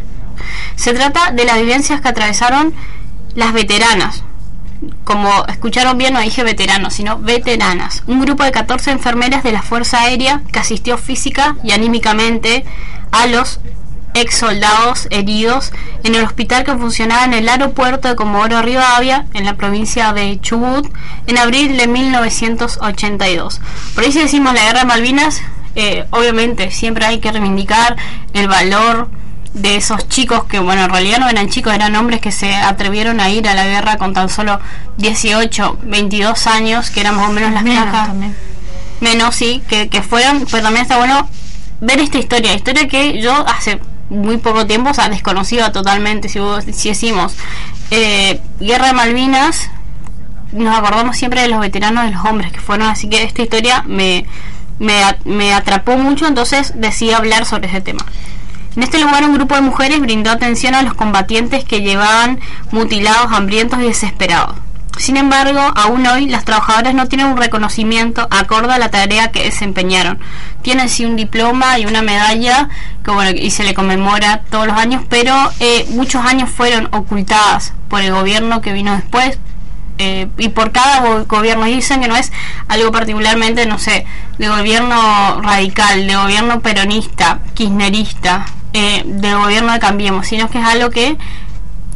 [0.76, 2.72] Se trata de las vivencias que atravesaron
[3.34, 4.22] las veteranas,
[5.02, 8.04] como escucharon bien, no dije veteranos, sino veteranas.
[8.06, 12.64] Un grupo de 14 enfermeras de la Fuerza Aérea que asistió física y anímicamente
[13.10, 13.58] a los
[14.14, 15.72] ex soldados heridos
[16.04, 20.40] en el hospital que funcionaba en el aeropuerto de Comodoro Rivadavia, en la provincia de
[20.40, 20.90] Chubut,
[21.26, 23.61] en abril de 1982.
[23.94, 25.40] Por ahí si decimos la guerra de Malvinas,
[25.76, 27.96] eh, obviamente siempre hay que reivindicar
[28.34, 29.08] el valor
[29.54, 33.20] de esos chicos que, bueno, en realidad no eran chicos, eran hombres que se atrevieron
[33.20, 34.61] a ir a la guerra con tan solo
[34.98, 38.08] 18, 22 años, que eran más o menos las Menos cajas.
[38.08, 38.36] también.
[39.00, 41.28] Menos, sí, que, que fueron, pero también está bueno
[41.80, 43.80] ver esta historia, historia que yo hace
[44.11, 47.34] muy poco tiempo, o sea, desconocida totalmente, si, vos- si decimos
[47.90, 49.70] eh, Guerra de Malvinas,
[50.52, 53.84] nos acordamos siempre de los veteranos de los hombres que fueron, así que esta historia
[53.86, 54.26] me,
[54.78, 58.04] me, me atrapó mucho, entonces decidí hablar sobre ese tema.
[58.76, 62.38] En este lugar un grupo de mujeres brindó atención a los combatientes que llevaban
[62.70, 64.56] mutilados, hambrientos y desesperados.
[64.99, 69.45] Sin embargo, aún hoy las trabajadoras no tienen un reconocimiento acorde a la tarea que
[69.45, 70.18] desempeñaron.
[70.62, 72.68] Tienen sí un diploma y una medalla
[73.03, 77.72] que bueno y se le conmemora todos los años, pero eh, muchos años fueron ocultadas
[77.88, 79.38] por el gobierno que vino después,
[79.99, 82.30] eh, y por cada go- gobierno dicen que no es
[82.68, 84.07] algo particularmente, no sé,
[84.38, 90.64] de gobierno radical, de gobierno peronista, kirchnerista, eh, de gobierno de Cambiemos, sino que es
[90.64, 91.16] algo que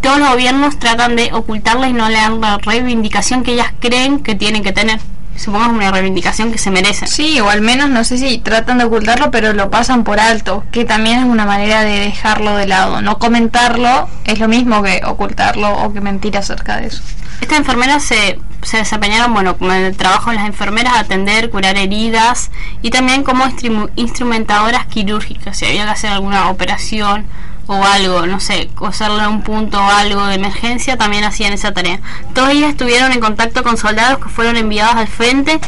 [0.04, 4.20] todos los gobiernos tratan de ocultarla y no le dan la reivindicación que ellas creen
[4.20, 5.00] que tienen que tener.
[5.36, 7.08] Supongamos una reivindicación que se merecen.
[7.08, 10.62] Sí, o al menos no sé si tratan de ocultarlo, pero lo pasan por alto,
[10.70, 13.02] que también es una manera de dejarlo de lado.
[13.02, 17.02] No comentarlo es lo mismo que ocultarlo o que mentir acerca de eso.
[17.40, 21.76] Estas enfermeras se, se desempeñaron, bueno, como en el trabajo de las enfermeras, atender, curar
[21.78, 27.26] heridas y también como instru- instrumentadoras quirúrgicas, si había que hacer alguna operación
[27.66, 32.00] o algo, no sé, coserle un punto o algo de emergencia, también hacían esa tarea.
[32.34, 35.60] Todas ellas estuvieron en contacto con soldados que fueron enviados al frente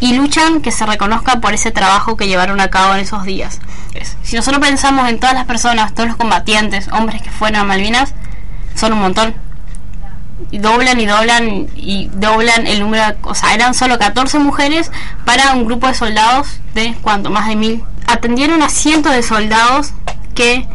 [0.00, 3.60] y luchan que se reconozca por ese trabajo que llevaron a cabo en esos días.
[4.22, 8.14] Si nosotros pensamos en todas las personas, todos los combatientes, hombres que fueron a Malvinas,
[8.74, 9.34] son un montón
[10.50, 14.90] y doblan y doblan y doblan el número, o sea, eran solo 14 mujeres
[15.24, 17.84] para un grupo de soldados de cuánto, más de mil.
[18.06, 19.92] Atendieron a cientos de soldados
[20.34, 20.66] que,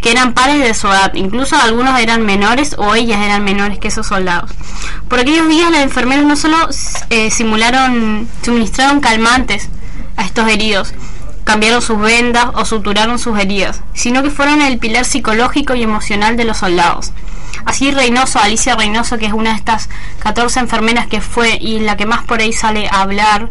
[0.00, 3.88] que eran pares de su edad, incluso algunos eran menores o ellas eran menores que
[3.88, 4.50] esos soldados.
[5.08, 6.56] Por aquellos días las enfermeras no solo
[7.10, 9.68] eh, simularon, suministraron calmantes
[10.16, 10.94] a estos heridos,
[11.44, 16.36] cambiaron sus vendas o suturaron sus heridas, sino que fueron el pilar psicológico y emocional
[16.36, 17.12] de los soldados.
[17.64, 19.88] Así Reynoso, Alicia Reynoso, que es una de estas
[20.20, 23.50] 14 enfermeras que fue y la que más por ahí sale a hablar,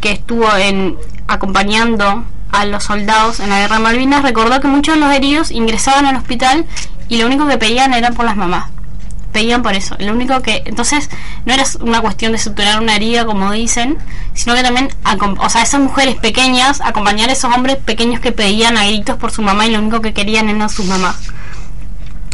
[0.00, 2.24] que estuvo en acompañando
[2.54, 6.06] a los soldados en la guerra de Malvinas, recordó que muchos de los heridos ingresaban
[6.06, 6.66] al hospital
[7.08, 8.70] y lo único que pedían era por las mamás.
[9.32, 9.96] Pedían por eso.
[9.98, 10.62] Lo único que.
[10.64, 11.10] Entonces,
[11.44, 13.98] no era una cuestión de suturar una herida, como dicen,
[14.32, 14.88] sino que también.
[15.38, 19.32] O sea, esas mujeres pequeñas, acompañar a esos hombres pequeños que pedían a gritos por
[19.32, 21.16] su mamá y lo único que querían eran sus mamás.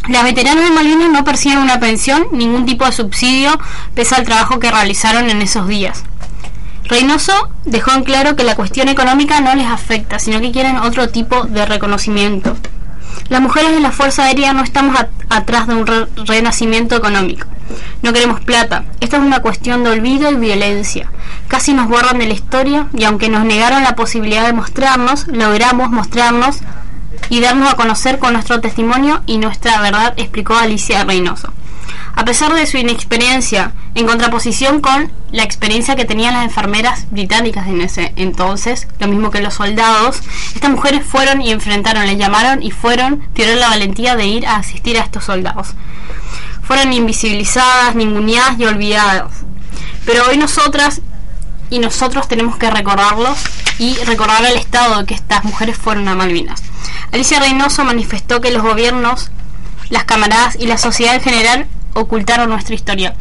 [0.09, 3.59] Las veteranas de Malvinas no perciben una pensión, ningún tipo de subsidio,
[3.95, 6.05] pese al trabajo que realizaron en esos días.
[6.91, 7.33] Reynoso
[7.65, 11.45] dejó en claro que la cuestión económica no les afecta, sino que quieren otro tipo
[11.45, 12.57] de reconocimiento.
[13.29, 17.47] Las mujeres de la Fuerza Aérea no estamos at- atrás de un re- renacimiento económico.
[18.03, 18.85] No queremos plata.
[19.01, 21.09] Esta es una cuestión de olvido y violencia.
[21.47, 25.91] Casi nos borran de la historia y aunque nos negaron la posibilidad de mostrarnos, logramos
[25.91, 26.59] mostrarnos
[27.29, 31.53] y darnos a conocer con nuestro testimonio y nuestra verdad, explicó Alicia Reynoso.
[32.21, 37.67] A pesar de su inexperiencia, en contraposición con la experiencia que tenían las enfermeras británicas
[37.67, 40.21] en ese entonces, lo mismo que los soldados,
[40.55, 44.57] estas mujeres fueron y enfrentaron, les llamaron y fueron, tuvieron la valentía de ir a
[44.57, 45.69] asistir a estos soldados.
[46.63, 49.33] Fueron invisibilizadas, ninguneadas y olvidadas.
[50.05, 51.01] Pero hoy nosotras
[51.71, 53.39] y nosotros tenemos que recordarlos
[53.79, 56.63] y recordar al Estado que estas mujeres fueron a Malvinas.
[57.13, 59.31] Alicia Reynoso manifestó que los gobiernos,
[59.89, 63.15] las camaradas y la sociedad en general ocultaron nuestra historia.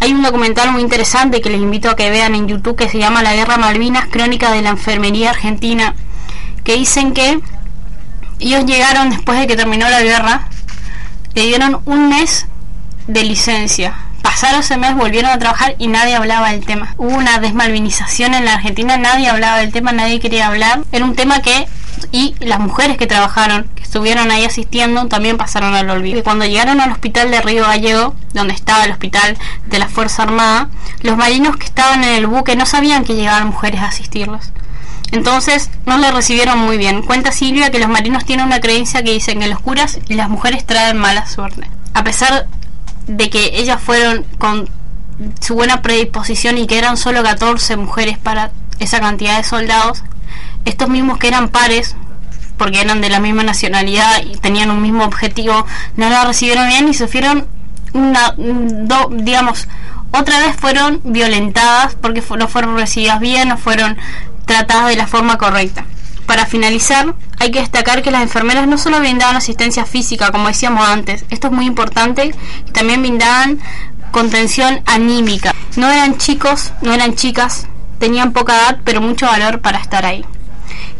[0.00, 2.98] Hay un documental muy interesante que les invito a que vean en YouTube que se
[2.98, 5.94] llama La Guerra Malvinas, Crónica de la Enfermería Argentina,
[6.64, 7.40] que dicen que
[8.38, 10.48] ellos llegaron después de que terminó la guerra,
[11.34, 12.46] le dieron un mes
[13.06, 13.94] de licencia.
[14.22, 16.94] Pasaron ese mes, volvieron a trabajar y nadie hablaba del tema.
[16.98, 20.82] Hubo una desmalvinización en la Argentina, nadie hablaba del tema, nadie quería hablar.
[20.92, 21.66] Era un tema que,
[22.12, 26.22] y las mujeres que trabajaron, que estuvieron ahí asistiendo, también pasaron al olvido.
[26.22, 29.36] Cuando llegaron al hospital de Río Gallego, donde estaba el hospital
[29.66, 30.68] de la Fuerza Armada,
[31.00, 34.52] los marinos que estaban en el buque no sabían que llegaban mujeres a asistirlos.
[35.12, 37.02] Entonces no le recibieron muy bien.
[37.02, 40.28] Cuenta Silvia que los marinos tienen una creencia que dicen que los curas y las
[40.28, 41.70] mujeres traen mala suerte.
[41.94, 42.46] A pesar
[43.06, 44.68] de que ellas fueron con
[45.40, 50.02] su buena predisposición y que eran solo 14 mujeres para esa cantidad de soldados,
[50.66, 51.96] estos mismos que eran pares,
[52.58, 56.88] porque eran de la misma nacionalidad y tenían un mismo objetivo, no la recibieron bien
[56.88, 57.46] y sufrieron
[57.92, 58.34] una,
[59.10, 59.68] digamos,
[60.12, 63.96] otra vez fueron violentadas porque no fueron recibidas bien, no fueron
[64.44, 65.86] tratadas de la forma correcta.
[66.26, 70.86] Para finalizar, hay que destacar que las enfermeras no solo brindaban asistencia física, como decíamos
[70.88, 72.34] antes, esto es muy importante,
[72.72, 73.60] también brindaban
[74.10, 75.54] contención anímica.
[75.76, 77.66] No eran chicos, no eran chicas,
[77.98, 80.24] tenían poca edad, pero mucho valor para estar ahí.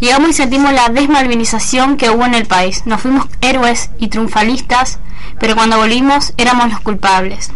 [0.01, 2.83] Llegamos y sentimos la desmalvinización que hubo en el país.
[2.87, 4.99] Nos fuimos héroes y triunfalistas,
[5.41, 7.51] pero cuando volvimos éramos los culpables.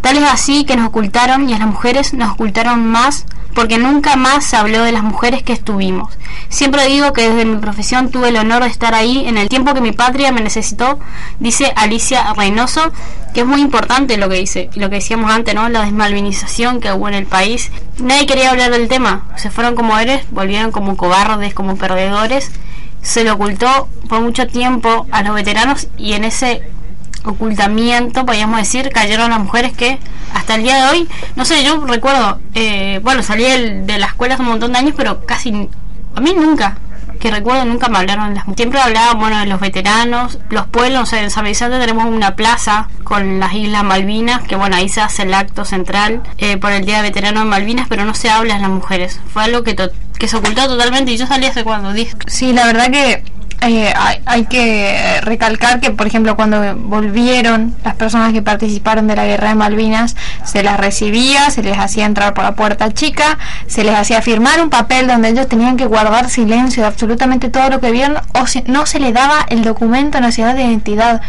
[0.00, 4.16] Tal es así que nos ocultaron y a las mujeres nos ocultaron más porque nunca
[4.16, 6.16] más se habló de las mujeres que estuvimos.
[6.48, 9.74] Siempre digo que desde mi profesión tuve el honor de estar ahí en el tiempo
[9.74, 10.98] que mi patria me necesitó,
[11.38, 12.92] dice Alicia Reynoso,
[13.34, 15.68] que es muy importante lo que dice, lo que decíamos antes, ¿no?
[15.68, 17.70] La desmalvinización que hubo en el país.
[17.98, 22.50] Nadie quería hablar del tema, se fueron como héroes, volvieron como cobardes, como perdedores.
[23.02, 26.62] Se le ocultó por mucho tiempo a los veteranos y en ese
[27.24, 29.98] ocultamiento, podríamos decir, cayeron las mujeres que
[30.34, 34.34] hasta el día de hoy, no sé, yo recuerdo, eh, bueno, salí de la escuela
[34.34, 35.68] hace un montón de años, pero casi,
[36.14, 36.78] a mí nunca,
[37.20, 38.44] que recuerdo, nunca me hablaron de las.
[38.56, 43.38] Siempre hablaban, bueno, de los veteranos, los pueblos, en San Vicente tenemos una plaza con
[43.38, 46.96] las Islas Malvinas, que bueno, ahí se hace el acto central eh, por el Día
[46.96, 49.20] de Veterano de Malvinas, pero no se habla de las mujeres.
[49.32, 49.76] Fue algo que,
[50.18, 52.16] que se ocultó totalmente y yo salí hace cuando dije.
[52.26, 53.22] Sí, la verdad que
[53.62, 53.92] eh,
[54.24, 59.50] hay, que recalcar que, por ejemplo, cuando volvieron las personas que participaron de la guerra
[59.50, 63.94] de Malvinas, se las recibía, se les hacía entrar por la puerta chica, se les
[63.94, 67.90] hacía firmar un papel donde ellos tenían que guardar silencio de absolutamente todo lo que
[67.90, 71.20] vieron, o no se les daba el documento nacional de identidad.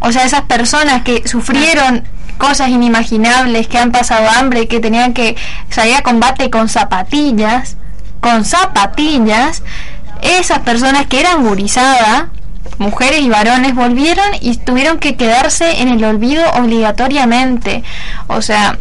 [0.00, 2.04] O sea, esas personas que sufrieron
[2.36, 5.36] cosas inimaginables, que han pasado hambre, que tenían que
[5.70, 7.76] salir a combate con zapatillas,
[8.20, 9.62] con zapatillas,
[10.22, 12.24] esas personas que eran gurizadas,
[12.78, 17.82] mujeres y varones, volvieron y tuvieron que quedarse en el olvido obligatoriamente.
[18.28, 18.78] O sea,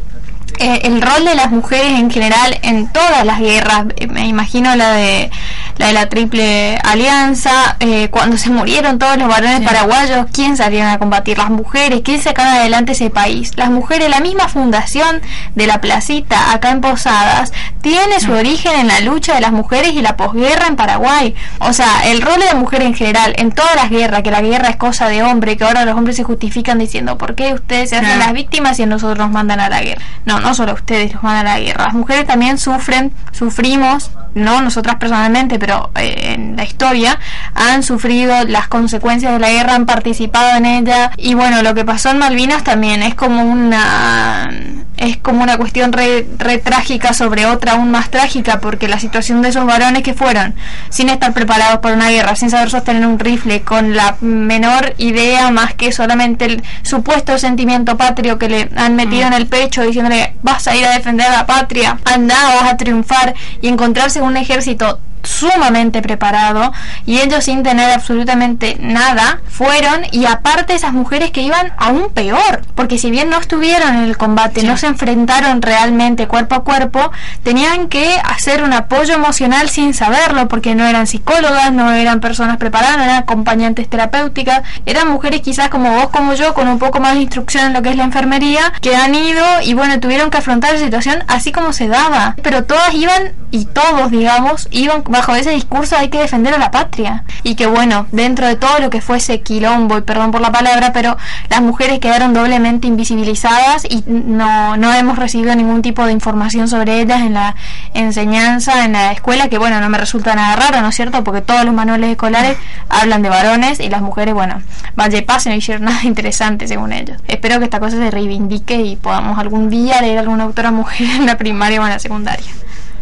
[0.59, 4.91] eh, el rol de las mujeres en general en todas las guerras, me imagino la
[4.91, 5.29] de
[5.77, 10.89] la de la Triple Alianza, eh, cuando se murieron todos los varones paraguayos, ¿quién salieron
[10.89, 11.37] a combatir?
[11.37, 13.51] Las mujeres, ¿quién sacaron adelante ese país?
[13.55, 15.21] Las mujeres, la misma fundación
[15.55, 19.93] de la placita acá en Posadas, tiene su origen en la lucha de las mujeres
[19.93, 21.35] y la posguerra en Paraguay.
[21.59, 24.41] O sea, el rol de la mujer en general, en todas las guerras, que la
[24.41, 27.91] guerra es cosa de hombre, que ahora los hombres se justifican diciendo, ¿por qué ustedes
[27.91, 30.01] se hacen las víctimas y a nosotros nos mandan a la guerra?
[30.25, 31.85] No, no solo ustedes los mandan a la guerra.
[31.85, 37.19] Las mujeres también sufren, sufrimos, no nosotras personalmente, pero eh, en la historia,
[37.53, 41.11] han sufrido las consecuencias de la guerra, han participado en ella.
[41.17, 44.49] Y bueno, lo que pasó en Malvinas también es como una
[44.97, 49.41] es como una cuestión re, re, trágica sobre otra aún más trágica, porque la situación
[49.41, 50.55] de esos varones que fueron
[50.89, 55.51] sin estar preparados para una guerra, sin saber sostener un rifle, con la menor idea
[55.51, 59.27] más que solamente el supuesto sentimiento patrio que le han metido mm.
[59.27, 62.77] en el pecho, diciéndole vas a ir a defender a la patria, anda, vas a
[62.77, 66.71] triunfar y encontrarse un ejército sumamente preparado
[67.05, 72.61] y ellos sin tener absolutamente nada fueron y aparte esas mujeres que iban aún peor
[72.75, 77.11] porque si bien no estuvieron en el combate no se enfrentaron realmente cuerpo a cuerpo
[77.43, 82.57] tenían que hacer un apoyo emocional sin saberlo porque no eran psicólogas no eran personas
[82.57, 86.99] preparadas no eran acompañantes terapéuticas eran mujeres quizás como vos como yo con un poco
[86.99, 90.29] más de instrucción en lo que es la enfermería que han ido y bueno tuvieron
[90.29, 92.35] que afrontar la situación así como se daba.
[92.41, 96.71] Pero todas iban y todos digamos iban bajo ese discurso hay que defender a la
[96.71, 97.23] patria.
[97.43, 100.93] Y que bueno, dentro de todo lo que fuese quilombo, y perdón por la palabra,
[100.93, 101.17] pero
[101.49, 107.01] las mujeres quedaron doblemente invisibilizadas y no, no hemos recibido ningún tipo de información sobre
[107.01, 107.55] ellas en la
[107.93, 111.23] enseñanza, en la escuela, que bueno, no me resulta nada raro, ¿no es cierto?
[111.23, 112.57] Porque todos los manuales escolares
[112.89, 114.61] hablan de varones y las mujeres, bueno,
[114.95, 117.17] vaya pase, no hicieron nada interesante según ellos.
[117.27, 121.25] Espero que esta cosa se reivindique y podamos algún día leer alguna autora mujer en
[121.25, 122.47] la primaria o en la secundaria.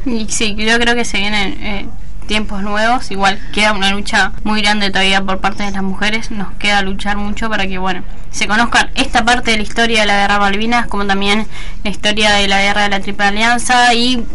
[0.06, 1.88] Y sí, yo creo que se vienen eh,
[2.26, 3.12] tiempos nuevos.
[3.12, 6.32] Igual queda una lucha muy grande todavía por parte de las mujeres.
[6.32, 10.06] Nos queda luchar mucho para que, bueno, se conozcan esta parte de la historia de
[10.08, 11.48] la guerra Malvinas, como también
[11.84, 14.26] la historia de la guerra de la Triple Alianza y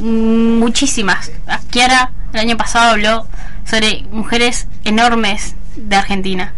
[0.00, 1.30] muchísimas.
[1.70, 3.26] Kiara el año pasado habló
[3.64, 6.54] sobre mujeres enormes de Argentina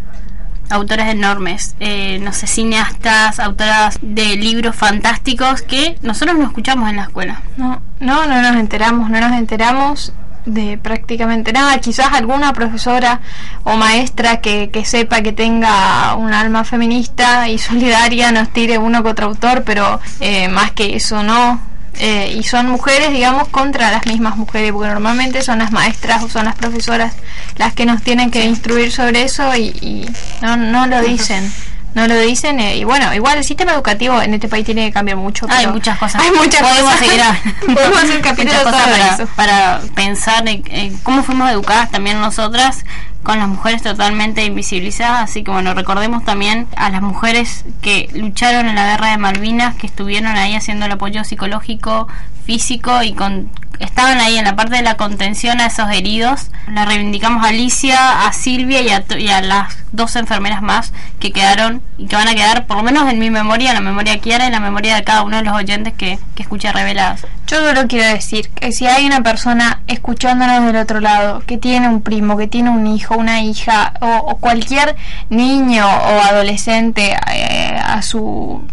[0.73, 6.97] autoras enormes, eh, no sé, cineastas, autoras de libros fantásticos que nosotros no escuchamos en
[6.97, 7.43] la escuela.
[7.57, 10.13] No, no, no nos enteramos, no nos enteramos
[10.47, 11.79] de prácticamente nada.
[11.79, 13.21] Quizás alguna profesora
[13.65, 19.03] o maestra que, que sepa que tenga un alma feminista y solidaria nos tire uno
[19.05, 21.61] otro autor, pero eh, más que eso no.
[21.99, 26.29] Eh, y son mujeres, digamos, contra las mismas mujeres, porque normalmente son las maestras o
[26.29, 27.13] son las profesoras
[27.57, 30.07] las que nos tienen que instruir sobre eso y, y
[30.41, 31.53] no, no lo dicen
[31.95, 34.93] no lo dicen eh, y bueno igual el sistema educativo en este país tiene que
[34.93, 37.39] cambiar mucho hay muchas cosas hay muchas podemos cosas seguir a-
[37.75, 39.27] podemos hacer capítulos para para, eso.
[39.37, 42.85] para pensar en, en cómo fuimos educadas también nosotras
[43.23, 48.67] con las mujeres totalmente invisibilizadas así que bueno recordemos también a las mujeres que lucharon
[48.69, 52.09] en la guerra de Malvinas que estuvieron ahí haciendo el apoyo psicológico
[52.47, 56.51] físico y con estaban ahí en la parte de la contención a esos heridos.
[56.69, 62.07] La reivindicamos a Alicia, a Silvia y a, las dos enfermeras más que quedaron y
[62.07, 64.45] que van a quedar, por lo menos en mi memoria, en la memoria de Kiara
[64.45, 67.27] y en la memoria de cada uno de los oyentes que, que escucha Reveladas.
[67.47, 71.89] Yo solo quiero decir que si hay una persona escuchándonos del otro lado, que tiene
[71.89, 74.97] un primo, que tiene un hijo, una hija, o, o cualquier
[75.29, 78.65] niño o adolescente eh, a su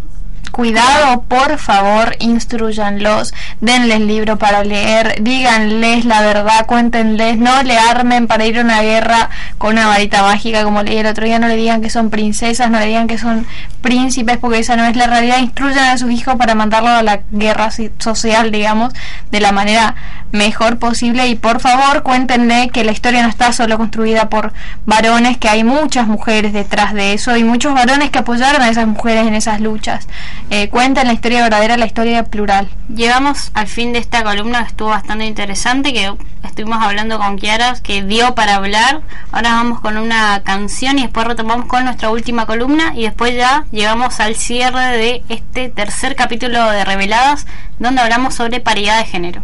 [0.52, 8.28] cuidado, por favor, instruyanlos, denles libro para leer, díganles la verdad, cuéntenles, no le armen
[8.28, 11.48] para ir a una guerra con una varita mágica como leí el otro día, no
[11.48, 13.46] le digan que son princesas, no le digan que son
[13.82, 17.22] príncipes, porque esa no es la realidad, instruyan a sus hijos para mandarlo a la
[17.32, 17.70] guerra
[18.00, 18.94] social, digamos,
[19.32, 19.96] de la manera
[20.32, 24.54] mejor posible y por favor cuéntenle que la historia no está solo construida por
[24.86, 28.88] varones, que hay muchas mujeres detrás de eso y muchos varones que apoyaron a esas
[28.88, 30.08] mujeres en esas luchas.
[30.50, 32.70] Eh, cuenten la historia verdadera, la historia plural.
[32.94, 36.14] Llegamos al fin de esta columna que estuvo bastante interesante, que
[36.44, 39.02] estuvimos hablando con Kiara, que dio para hablar.
[39.32, 43.66] Ahora vamos con una canción y después retomamos con nuestra última columna y después ya
[43.72, 47.46] llegamos al cierre de este tercer capítulo de Reveladas,
[47.80, 49.44] donde hablamos sobre paridad de género.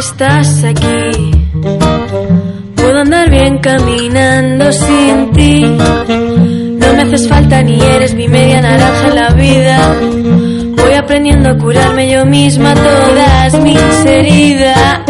[0.00, 1.30] Estás aquí.
[2.74, 5.60] Puedo andar bien caminando sin ti.
[5.62, 10.49] No me haces falta ni eres mi media naranja en la vida.
[11.10, 15.00] Aprendiendo a curarme yo misma todas mis heridas.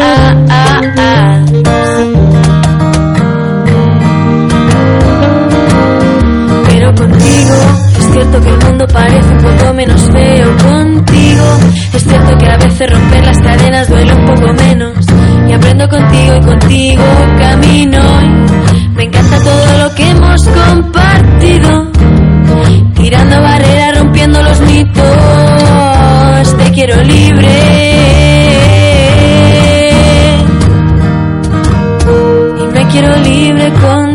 [6.68, 7.54] Pero contigo
[7.98, 10.56] es cierto que el mundo parece un poco menos feo.
[10.56, 11.44] Contigo
[11.92, 15.06] es cierto que a veces romper las cadenas duele un poco menos.
[15.50, 17.04] Y aprendo contigo y contigo
[17.38, 18.00] camino.
[18.94, 21.90] Me encanta todo lo que hemos compartido.
[22.94, 25.09] Tirando barreras, rompiendo los mitos.
[26.82, 27.46] Quiero libre.
[32.58, 34.09] Y me quiero libre contigo.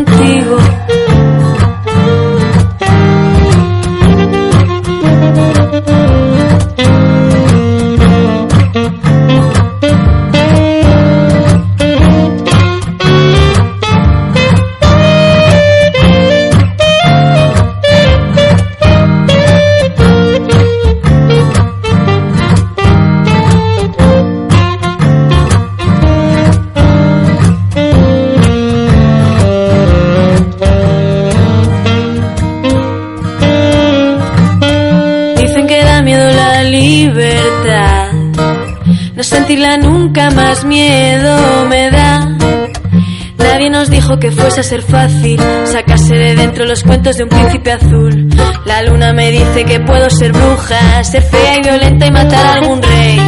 [44.18, 48.28] Que fuese a ser fácil sacarse de dentro los cuentos de un príncipe azul.
[48.64, 52.54] La luna me dice que puedo ser bruja, ser fea y violenta y matar a
[52.54, 53.20] algún rey.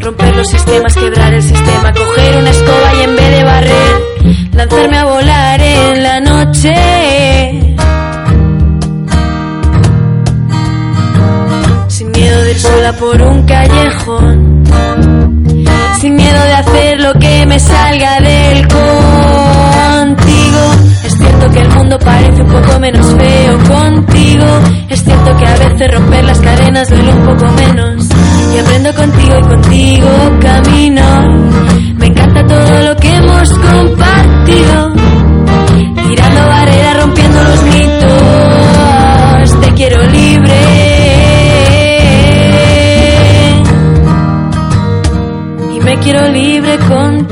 [0.00, 4.02] Romper los sistemas, quebrar el sistema, coger una escoba y en vez de barrer,
[4.52, 6.72] lanzarme a volar en la noche.
[11.88, 14.64] Sin miedo de ir sola por un callejón.
[16.00, 18.66] Sin miedo de hacer lo que me salga del
[20.14, 20.60] contigo.
[21.04, 24.46] Es cierto que el mundo parece un poco menos feo contigo.
[24.88, 28.08] Es cierto que a veces romper las cadenas duele un poco menos.
[28.54, 30.08] Y aprendo contigo y contigo
[30.40, 31.02] camino.
[31.96, 34.92] Me encanta todo lo que hemos compartido.
[36.08, 39.60] Tirando barreras, rompiendo los mitos.
[39.60, 40.60] Te quiero libre.
[45.74, 47.31] Y me quiero libre contigo.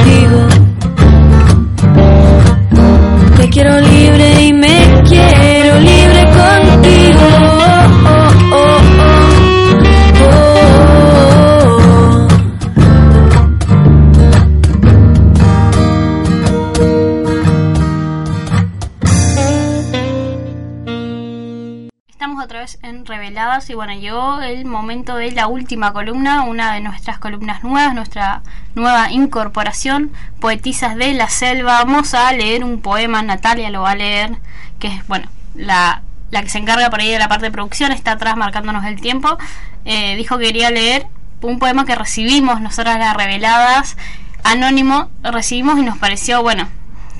[22.50, 26.80] Otra vez en Reveladas y bueno, llegó el momento de la última columna, una de
[26.80, 28.42] nuestras columnas nuevas, nuestra
[28.74, 31.84] nueva incorporación, Poetisas de la Selva.
[31.84, 34.32] Vamos a leer un poema, Natalia lo va a leer,
[34.80, 37.92] que es, bueno, la, la que se encarga por ahí de la parte de producción,
[37.92, 39.38] está atrás marcándonos el tiempo.
[39.84, 41.06] Eh, dijo que quería leer
[41.42, 43.96] un poema que recibimos nosotras las Reveladas,
[44.42, 46.68] anónimo, recibimos y nos pareció, bueno,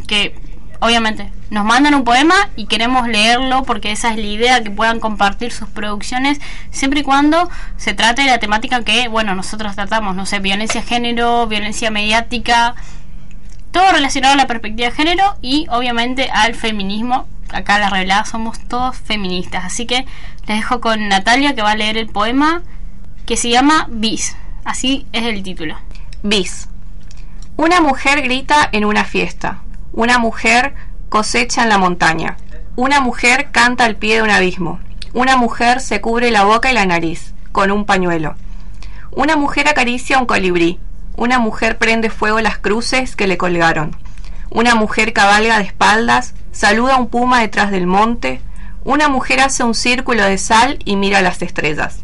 [0.08, 0.34] que
[0.80, 5.00] obviamente nos mandan un poema y queremos leerlo porque esa es la idea, que puedan
[5.00, 10.16] compartir sus producciones siempre y cuando se trate de la temática que, bueno, nosotros tratamos,
[10.16, 12.74] no sé, violencia de género, violencia mediática,
[13.70, 17.26] todo relacionado a la perspectiva de género y obviamente al feminismo.
[17.52, 20.06] Acá la revelada somos todos feministas, así que
[20.46, 22.62] les dejo con Natalia que va a leer el poema
[23.26, 24.36] que se llama Bis.
[24.64, 25.76] Así es el título.
[26.22, 26.68] Bis.
[27.56, 29.62] Una mujer grita en una fiesta.
[29.92, 30.74] Una mujer
[31.08, 32.36] cosecha en la montaña.
[32.76, 34.78] Una mujer canta al pie de un abismo.
[35.12, 38.36] Una mujer se cubre la boca y la nariz con un pañuelo.
[39.10, 40.78] Una mujer acaricia un colibrí.
[41.16, 43.96] Una mujer prende fuego las cruces que le colgaron.
[44.48, 48.40] Una mujer cabalga de espaldas, saluda a un puma detrás del monte.
[48.84, 52.02] Una mujer hace un círculo de sal y mira las estrellas.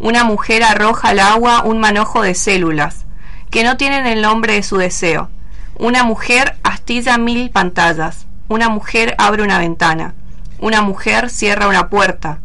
[0.00, 3.06] Una mujer arroja al agua un manojo de células,
[3.50, 5.30] que no tienen el nombre de su deseo.
[5.78, 8.26] Una mujer astilla mil pantallas.
[8.48, 10.14] Una mujer abre una ventana.
[10.58, 12.38] Una mujer cierra una puerta.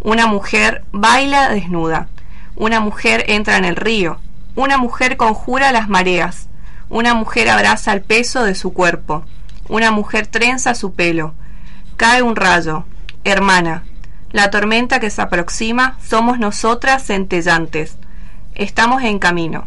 [0.00, 2.08] Una mujer baila desnuda.
[2.56, 4.20] Una mujer entra en el río.
[4.54, 6.48] Una mujer conjura las mareas.
[6.88, 9.22] Una mujer abraza el peso de su cuerpo.
[9.68, 11.34] Una mujer trenza su pelo.
[11.98, 12.86] Cae un rayo.
[13.22, 13.84] Hermana.
[14.32, 17.98] La tormenta que se aproxima somos nosotras centellantes.
[18.54, 19.66] Estamos en camino.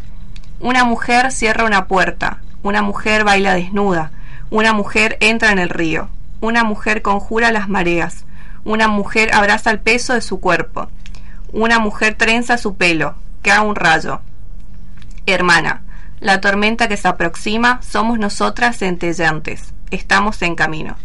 [0.60, 2.40] Una mujer cierra una puerta.
[2.64, 4.12] Una mujer baila desnuda.
[4.50, 6.10] Una mujer entra en el río.
[6.42, 8.26] Una mujer conjura las mareas.
[8.64, 10.90] Una mujer abraza el peso de su cuerpo.
[11.52, 13.16] Una mujer trenza su pelo.
[13.42, 14.22] Cae un rayo.
[15.26, 15.82] Hermana,
[16.20, 19.74] la tormenta que se aproxima somos nosotras centellantes.
[19.90, 20.96] Estamos en camino.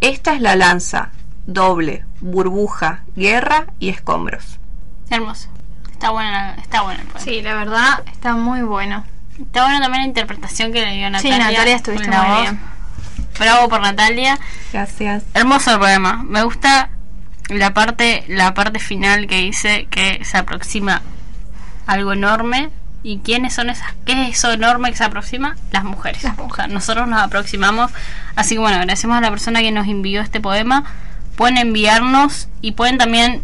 [0.00, 1.10] Esta es la lanza,
[1.46, 4.58] doble, burbuja, guerra y escombros.
[5.10, 5.48] Hermoso.
[5.92, 7.04] Está buena, está buena.
[7.18, 9.04] Sí, la verdad está muy bueno.
[9.40, 11.36] Está buena también la interpretación que le dio Natalia.
[11.36, 12.60] Sí, Natalia estuviste muy bien.
[13.38, 14.38] Bravo por Natalia.
[14.72, 15.24] Gracias.
[15.34, 16.22] Hermoso el poema.
[16.24, 16.90] Me gusta
[17.48, 21.02] la parte la parte final que dice que se aproxima
[21.86, 22.70] algo enorme.
[23.02, 23.94] ¿Y quiénes son esas?
[24.04, 25.56] ¿Qué es eso enorme que se aproxima?
[25.72, 26.22] Las mujeres.
[26.22, 26.70] Las mujeres.
[26.70, 27.90] Nosotros nos aproximamos.
[28.36, 30.84] Así que bueno, agradecemos a la persona que nos envió este poema.
[31.36, 33.42] Pueden enviarnos y pueden también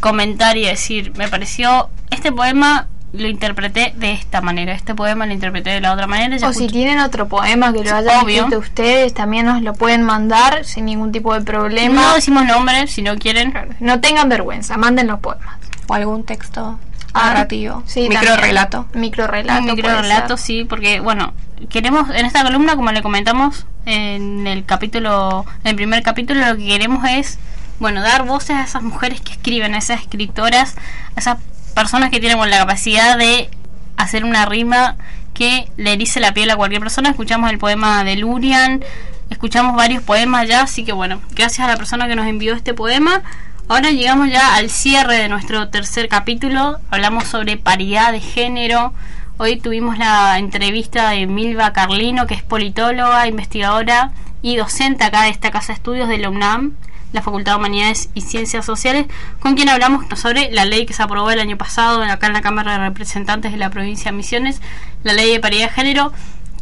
[0.00, 5.32] comentar y decir, me pareció este poema lo interpreté de esta manera, este poema lo
[5.32, 6.36] interpreté de la otra manera.
[6.46, 8.36] o si tienen otro poema que lo hayan Obvio.
[8.44, 12.02] escrito ustedes, también nos lo pueden mandar sin ningún tipo de problema.
[12.02, 13.54] No decimos nombres si no quieren.
[13.80, 15.58] No tengan vergüenza, manden los poemas.
[15.86, 16.78] O algún texto
[17.14, 17.82] Ah, narrativo.
[17.86, 18.40] sí, Micro también.
[18.40, 18.86] relato.
[18.92, 19.58] Microrelato.
[19.60, 20.46] Un puede microrelato, ser.
[20.46, 21.32] sí, porque bueno,
[21.70, 26.56] queremos en esta columna, como le comentamos en el capítulo, en el primer capítulo, lo
[26.58, 27.38] que queremos es,
[27.80, 30.76] bueno, dar voces a esas mujeres que escriben, a esas escritoras,
[31.16, 31.38] a esas
[31.74, 33.50] personas que tienen la capacidad de
[33.96, 34.96] hacer una rima
[35.34, 37.10] que le erice la piel a cualquier persona.
[37.10, 38.84] Escuchamos el poema de Lurian,
[39.30, 42.74] escuchamos varios poemas ya, así que bueno, gracias a la persona que nos envió este
[42.74, 43.22] poema.
[43.68, 46.78] Ahora llegamos ya al cierre de nuestro tercer capítulo.
[46.90, 48.94] Hablamos sobre paridad de género.
[49.36, 54.10] Hoy tuvimos la entrevista de Milva Carlino, que es politóloga, investigadora
[54.42, 56.76] y docente acá de esta casa de estudios de la UNAM,
[57.12, 59.06] la Facultad de Humanidades y Ciencias Sociales,
[59.40, 62.42] con quien hablamos sobre la ley que se aprobó el año pasado acá en la
[62.42, 64.60] Cámara de Representantes de la provincia de Misiones,
[65.02, 66.12] la ley de paridad de género.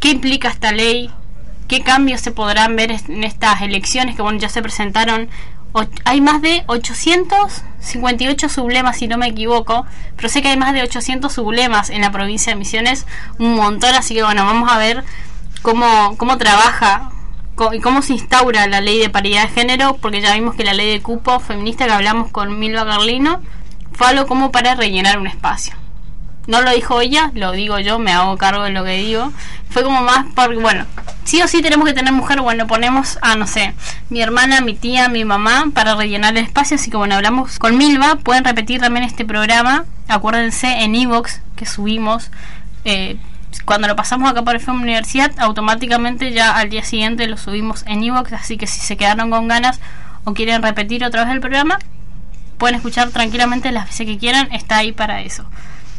[0.00, 1.10] ¿Qué implica esta ley?
[1.68, 5.28] ¿Qué cambios se podrán ver en estas elecciones que bueno ya se presentaron
[6.04, 9.84] hay más de 858 sublemas, si no me equivoco,
[10.16, 13.06] pero sé que hay más de 800 sublemas en la provincia de Misiones,
[13.38, 15.04] un montón, así que bueno, vamos a ver
[15.62, 17.10] cómo, cómo trabaja
[17.72, 20.74] y cómo se instaura la ley de paridad de género, porque ya vimos que la
[20.74, 23.40] ley de cupo feminista que hablamos con Milva Carlino
[23.92, 25.74] fue algo como para rellenar un espacio.
[26.46, 29.32] No lo dijo ella, lo digo yo, me hago cargo de lo que digo.
[29.68, 30.86] Fue como más porque, bueno,
[31.24, 33.74] sí o sí tenemos que tener mujer, bueno, ponemos a, no sé,
[34.10, 36.76] mi hermana, mi tía, mi mamá para rellenar el espacio.
[36.76, 38.16] Así que, bueno, hablamos con Milva.
[38.16, 39.86] Pueden repetir también este programa.
[40.06, 42.30] Acuérdense en Evox que subimos.
[42.84, 43.16] eh,
[43.64, 48.02] cuando lo pasamos acá por FM Universidad, automáticamente ya al día siguiente lo subimos en
[48.02, 48.32] Evox.
[48.32, 49.80] Así que si se quedaron con ganas
[50.24, 51.78] o quieren repetir otra vez el programa,
[52.58, 54.52] pueden escuchar tranquilamente las veces que quieran.
[54.52, 55.44] Está ahí para eso.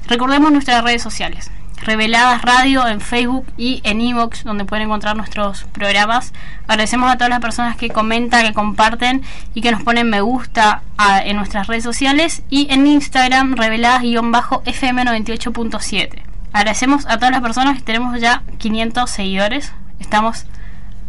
[0.08, 1.52] Recordemos nuestras redes sociales.
[1.82, 6.34] Reveladas Radio en Facebook y en Evox, donde pueden encontrar nuestros programas.
[6.68, 9.22] Agradecemos a todas las personas que comentan, que comparten
[9.54, 10.82] y que nos ponen me gusta
[11.24, 16.27] en nuestras redes sociales y en Instagram reveladas-fm98.7.
[16.54, 19.74] Agradecemos a todas las personas que tenemos ya 500 seguidores.
[20.00, 20.46] Estamos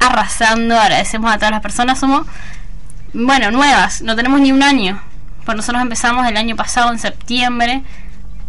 [0.00, 0.78] arrasando.
[0.78, 1.98] Agradecemos a todas las personas.
[1.98, 2.26] Somos,
[3.12, 4.02] bueno, nuevas.
[4.02, 5.00] No tenemos ni un año.
[5.44, 7.82] Pues nosotros empezamos el año pasado en septiembre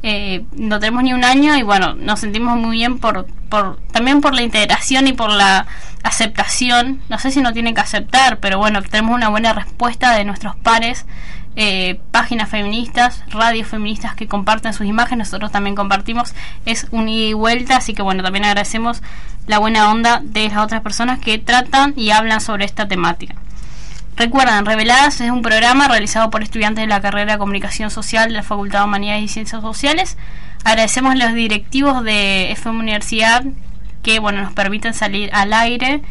[0.02, 4.22] eh, no tenemos ni un año y bueno, nos sentimos muy bien por, por también
[4.22, 5.68] por la integración y por la
[6.04, 7.02] aceptación.
[7.10, 10.56] No sé si no tienen que aceptar, pero bueno, tenemos una buena respuesta de nuestros
[10.56, 11.06] pares.
[11.56, 16.34] Eh, páginas feministas, radios feministas que comparten sus imágenes, nosotros también compartimos,
[16.66, 19.02] es un ida y vuelta, así que bueno, también agradecemos
[19.48, 23.36] la buena onda de las otras personas que tratan y hablan sobre esta temática.
[24.16, 28.36] Recuerdan, Reveladas es un programa realizado por estudiantes de la carrera de Comunicación Social de
[28.36, 30.18] la Facultad de Humanidades y Ciencias Sociales.
[30.64, 33.44] Agradecemos a los directivos de FM Universidad
[34.04, 36.02] que bueno nos permiten salir al aire.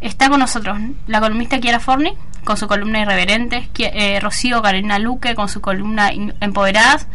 [0.00, 5.34] Está con nosotros la columnista Kiara Forni con su columna Irreverentes, eh, Rocío Carolina Luque
[5.34, 6.10] con su columna
[6.40, 7.06] Empoderadas.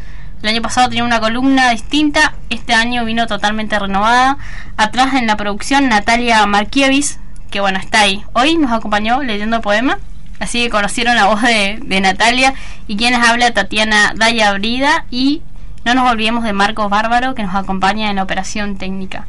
[0.41, 4.37] El año pasado tenía una columna distinta, este año vino totalmente renovada.
[4.77, 7.19] Atrás en la producción Natalia Markiewicz
[7.55, 8.21] que bueno, está ahí.
[8.33, 9.97] Hoy nos acompañó leyendo poema,
[10.41, 12.53] así que conocieron la voz de, Natalia
[12.85, 15.41] y quienes habla Tatiana Daya Brida y
[15.85, 19.25] no nos olvidemos de Marcos Bárbaro que nos acompaña en la operación técnica.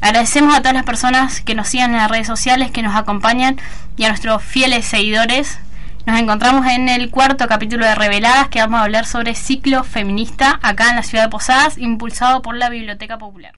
[0.00, 3.58] Agradecemos a todas las personas que nos siguen en las redes sociales, que nos acompañan
[3.96, 5.58] y a nuestros fieles seguidores.
[6.06, 10.58] Nos encontramos en el cuarto capítulo de Reveladas que vamos a hablar sobre ciclo feminista
[10.62, 13.46] acá en la ciudad de Posadas, impulsado por la Biblioteca Popular.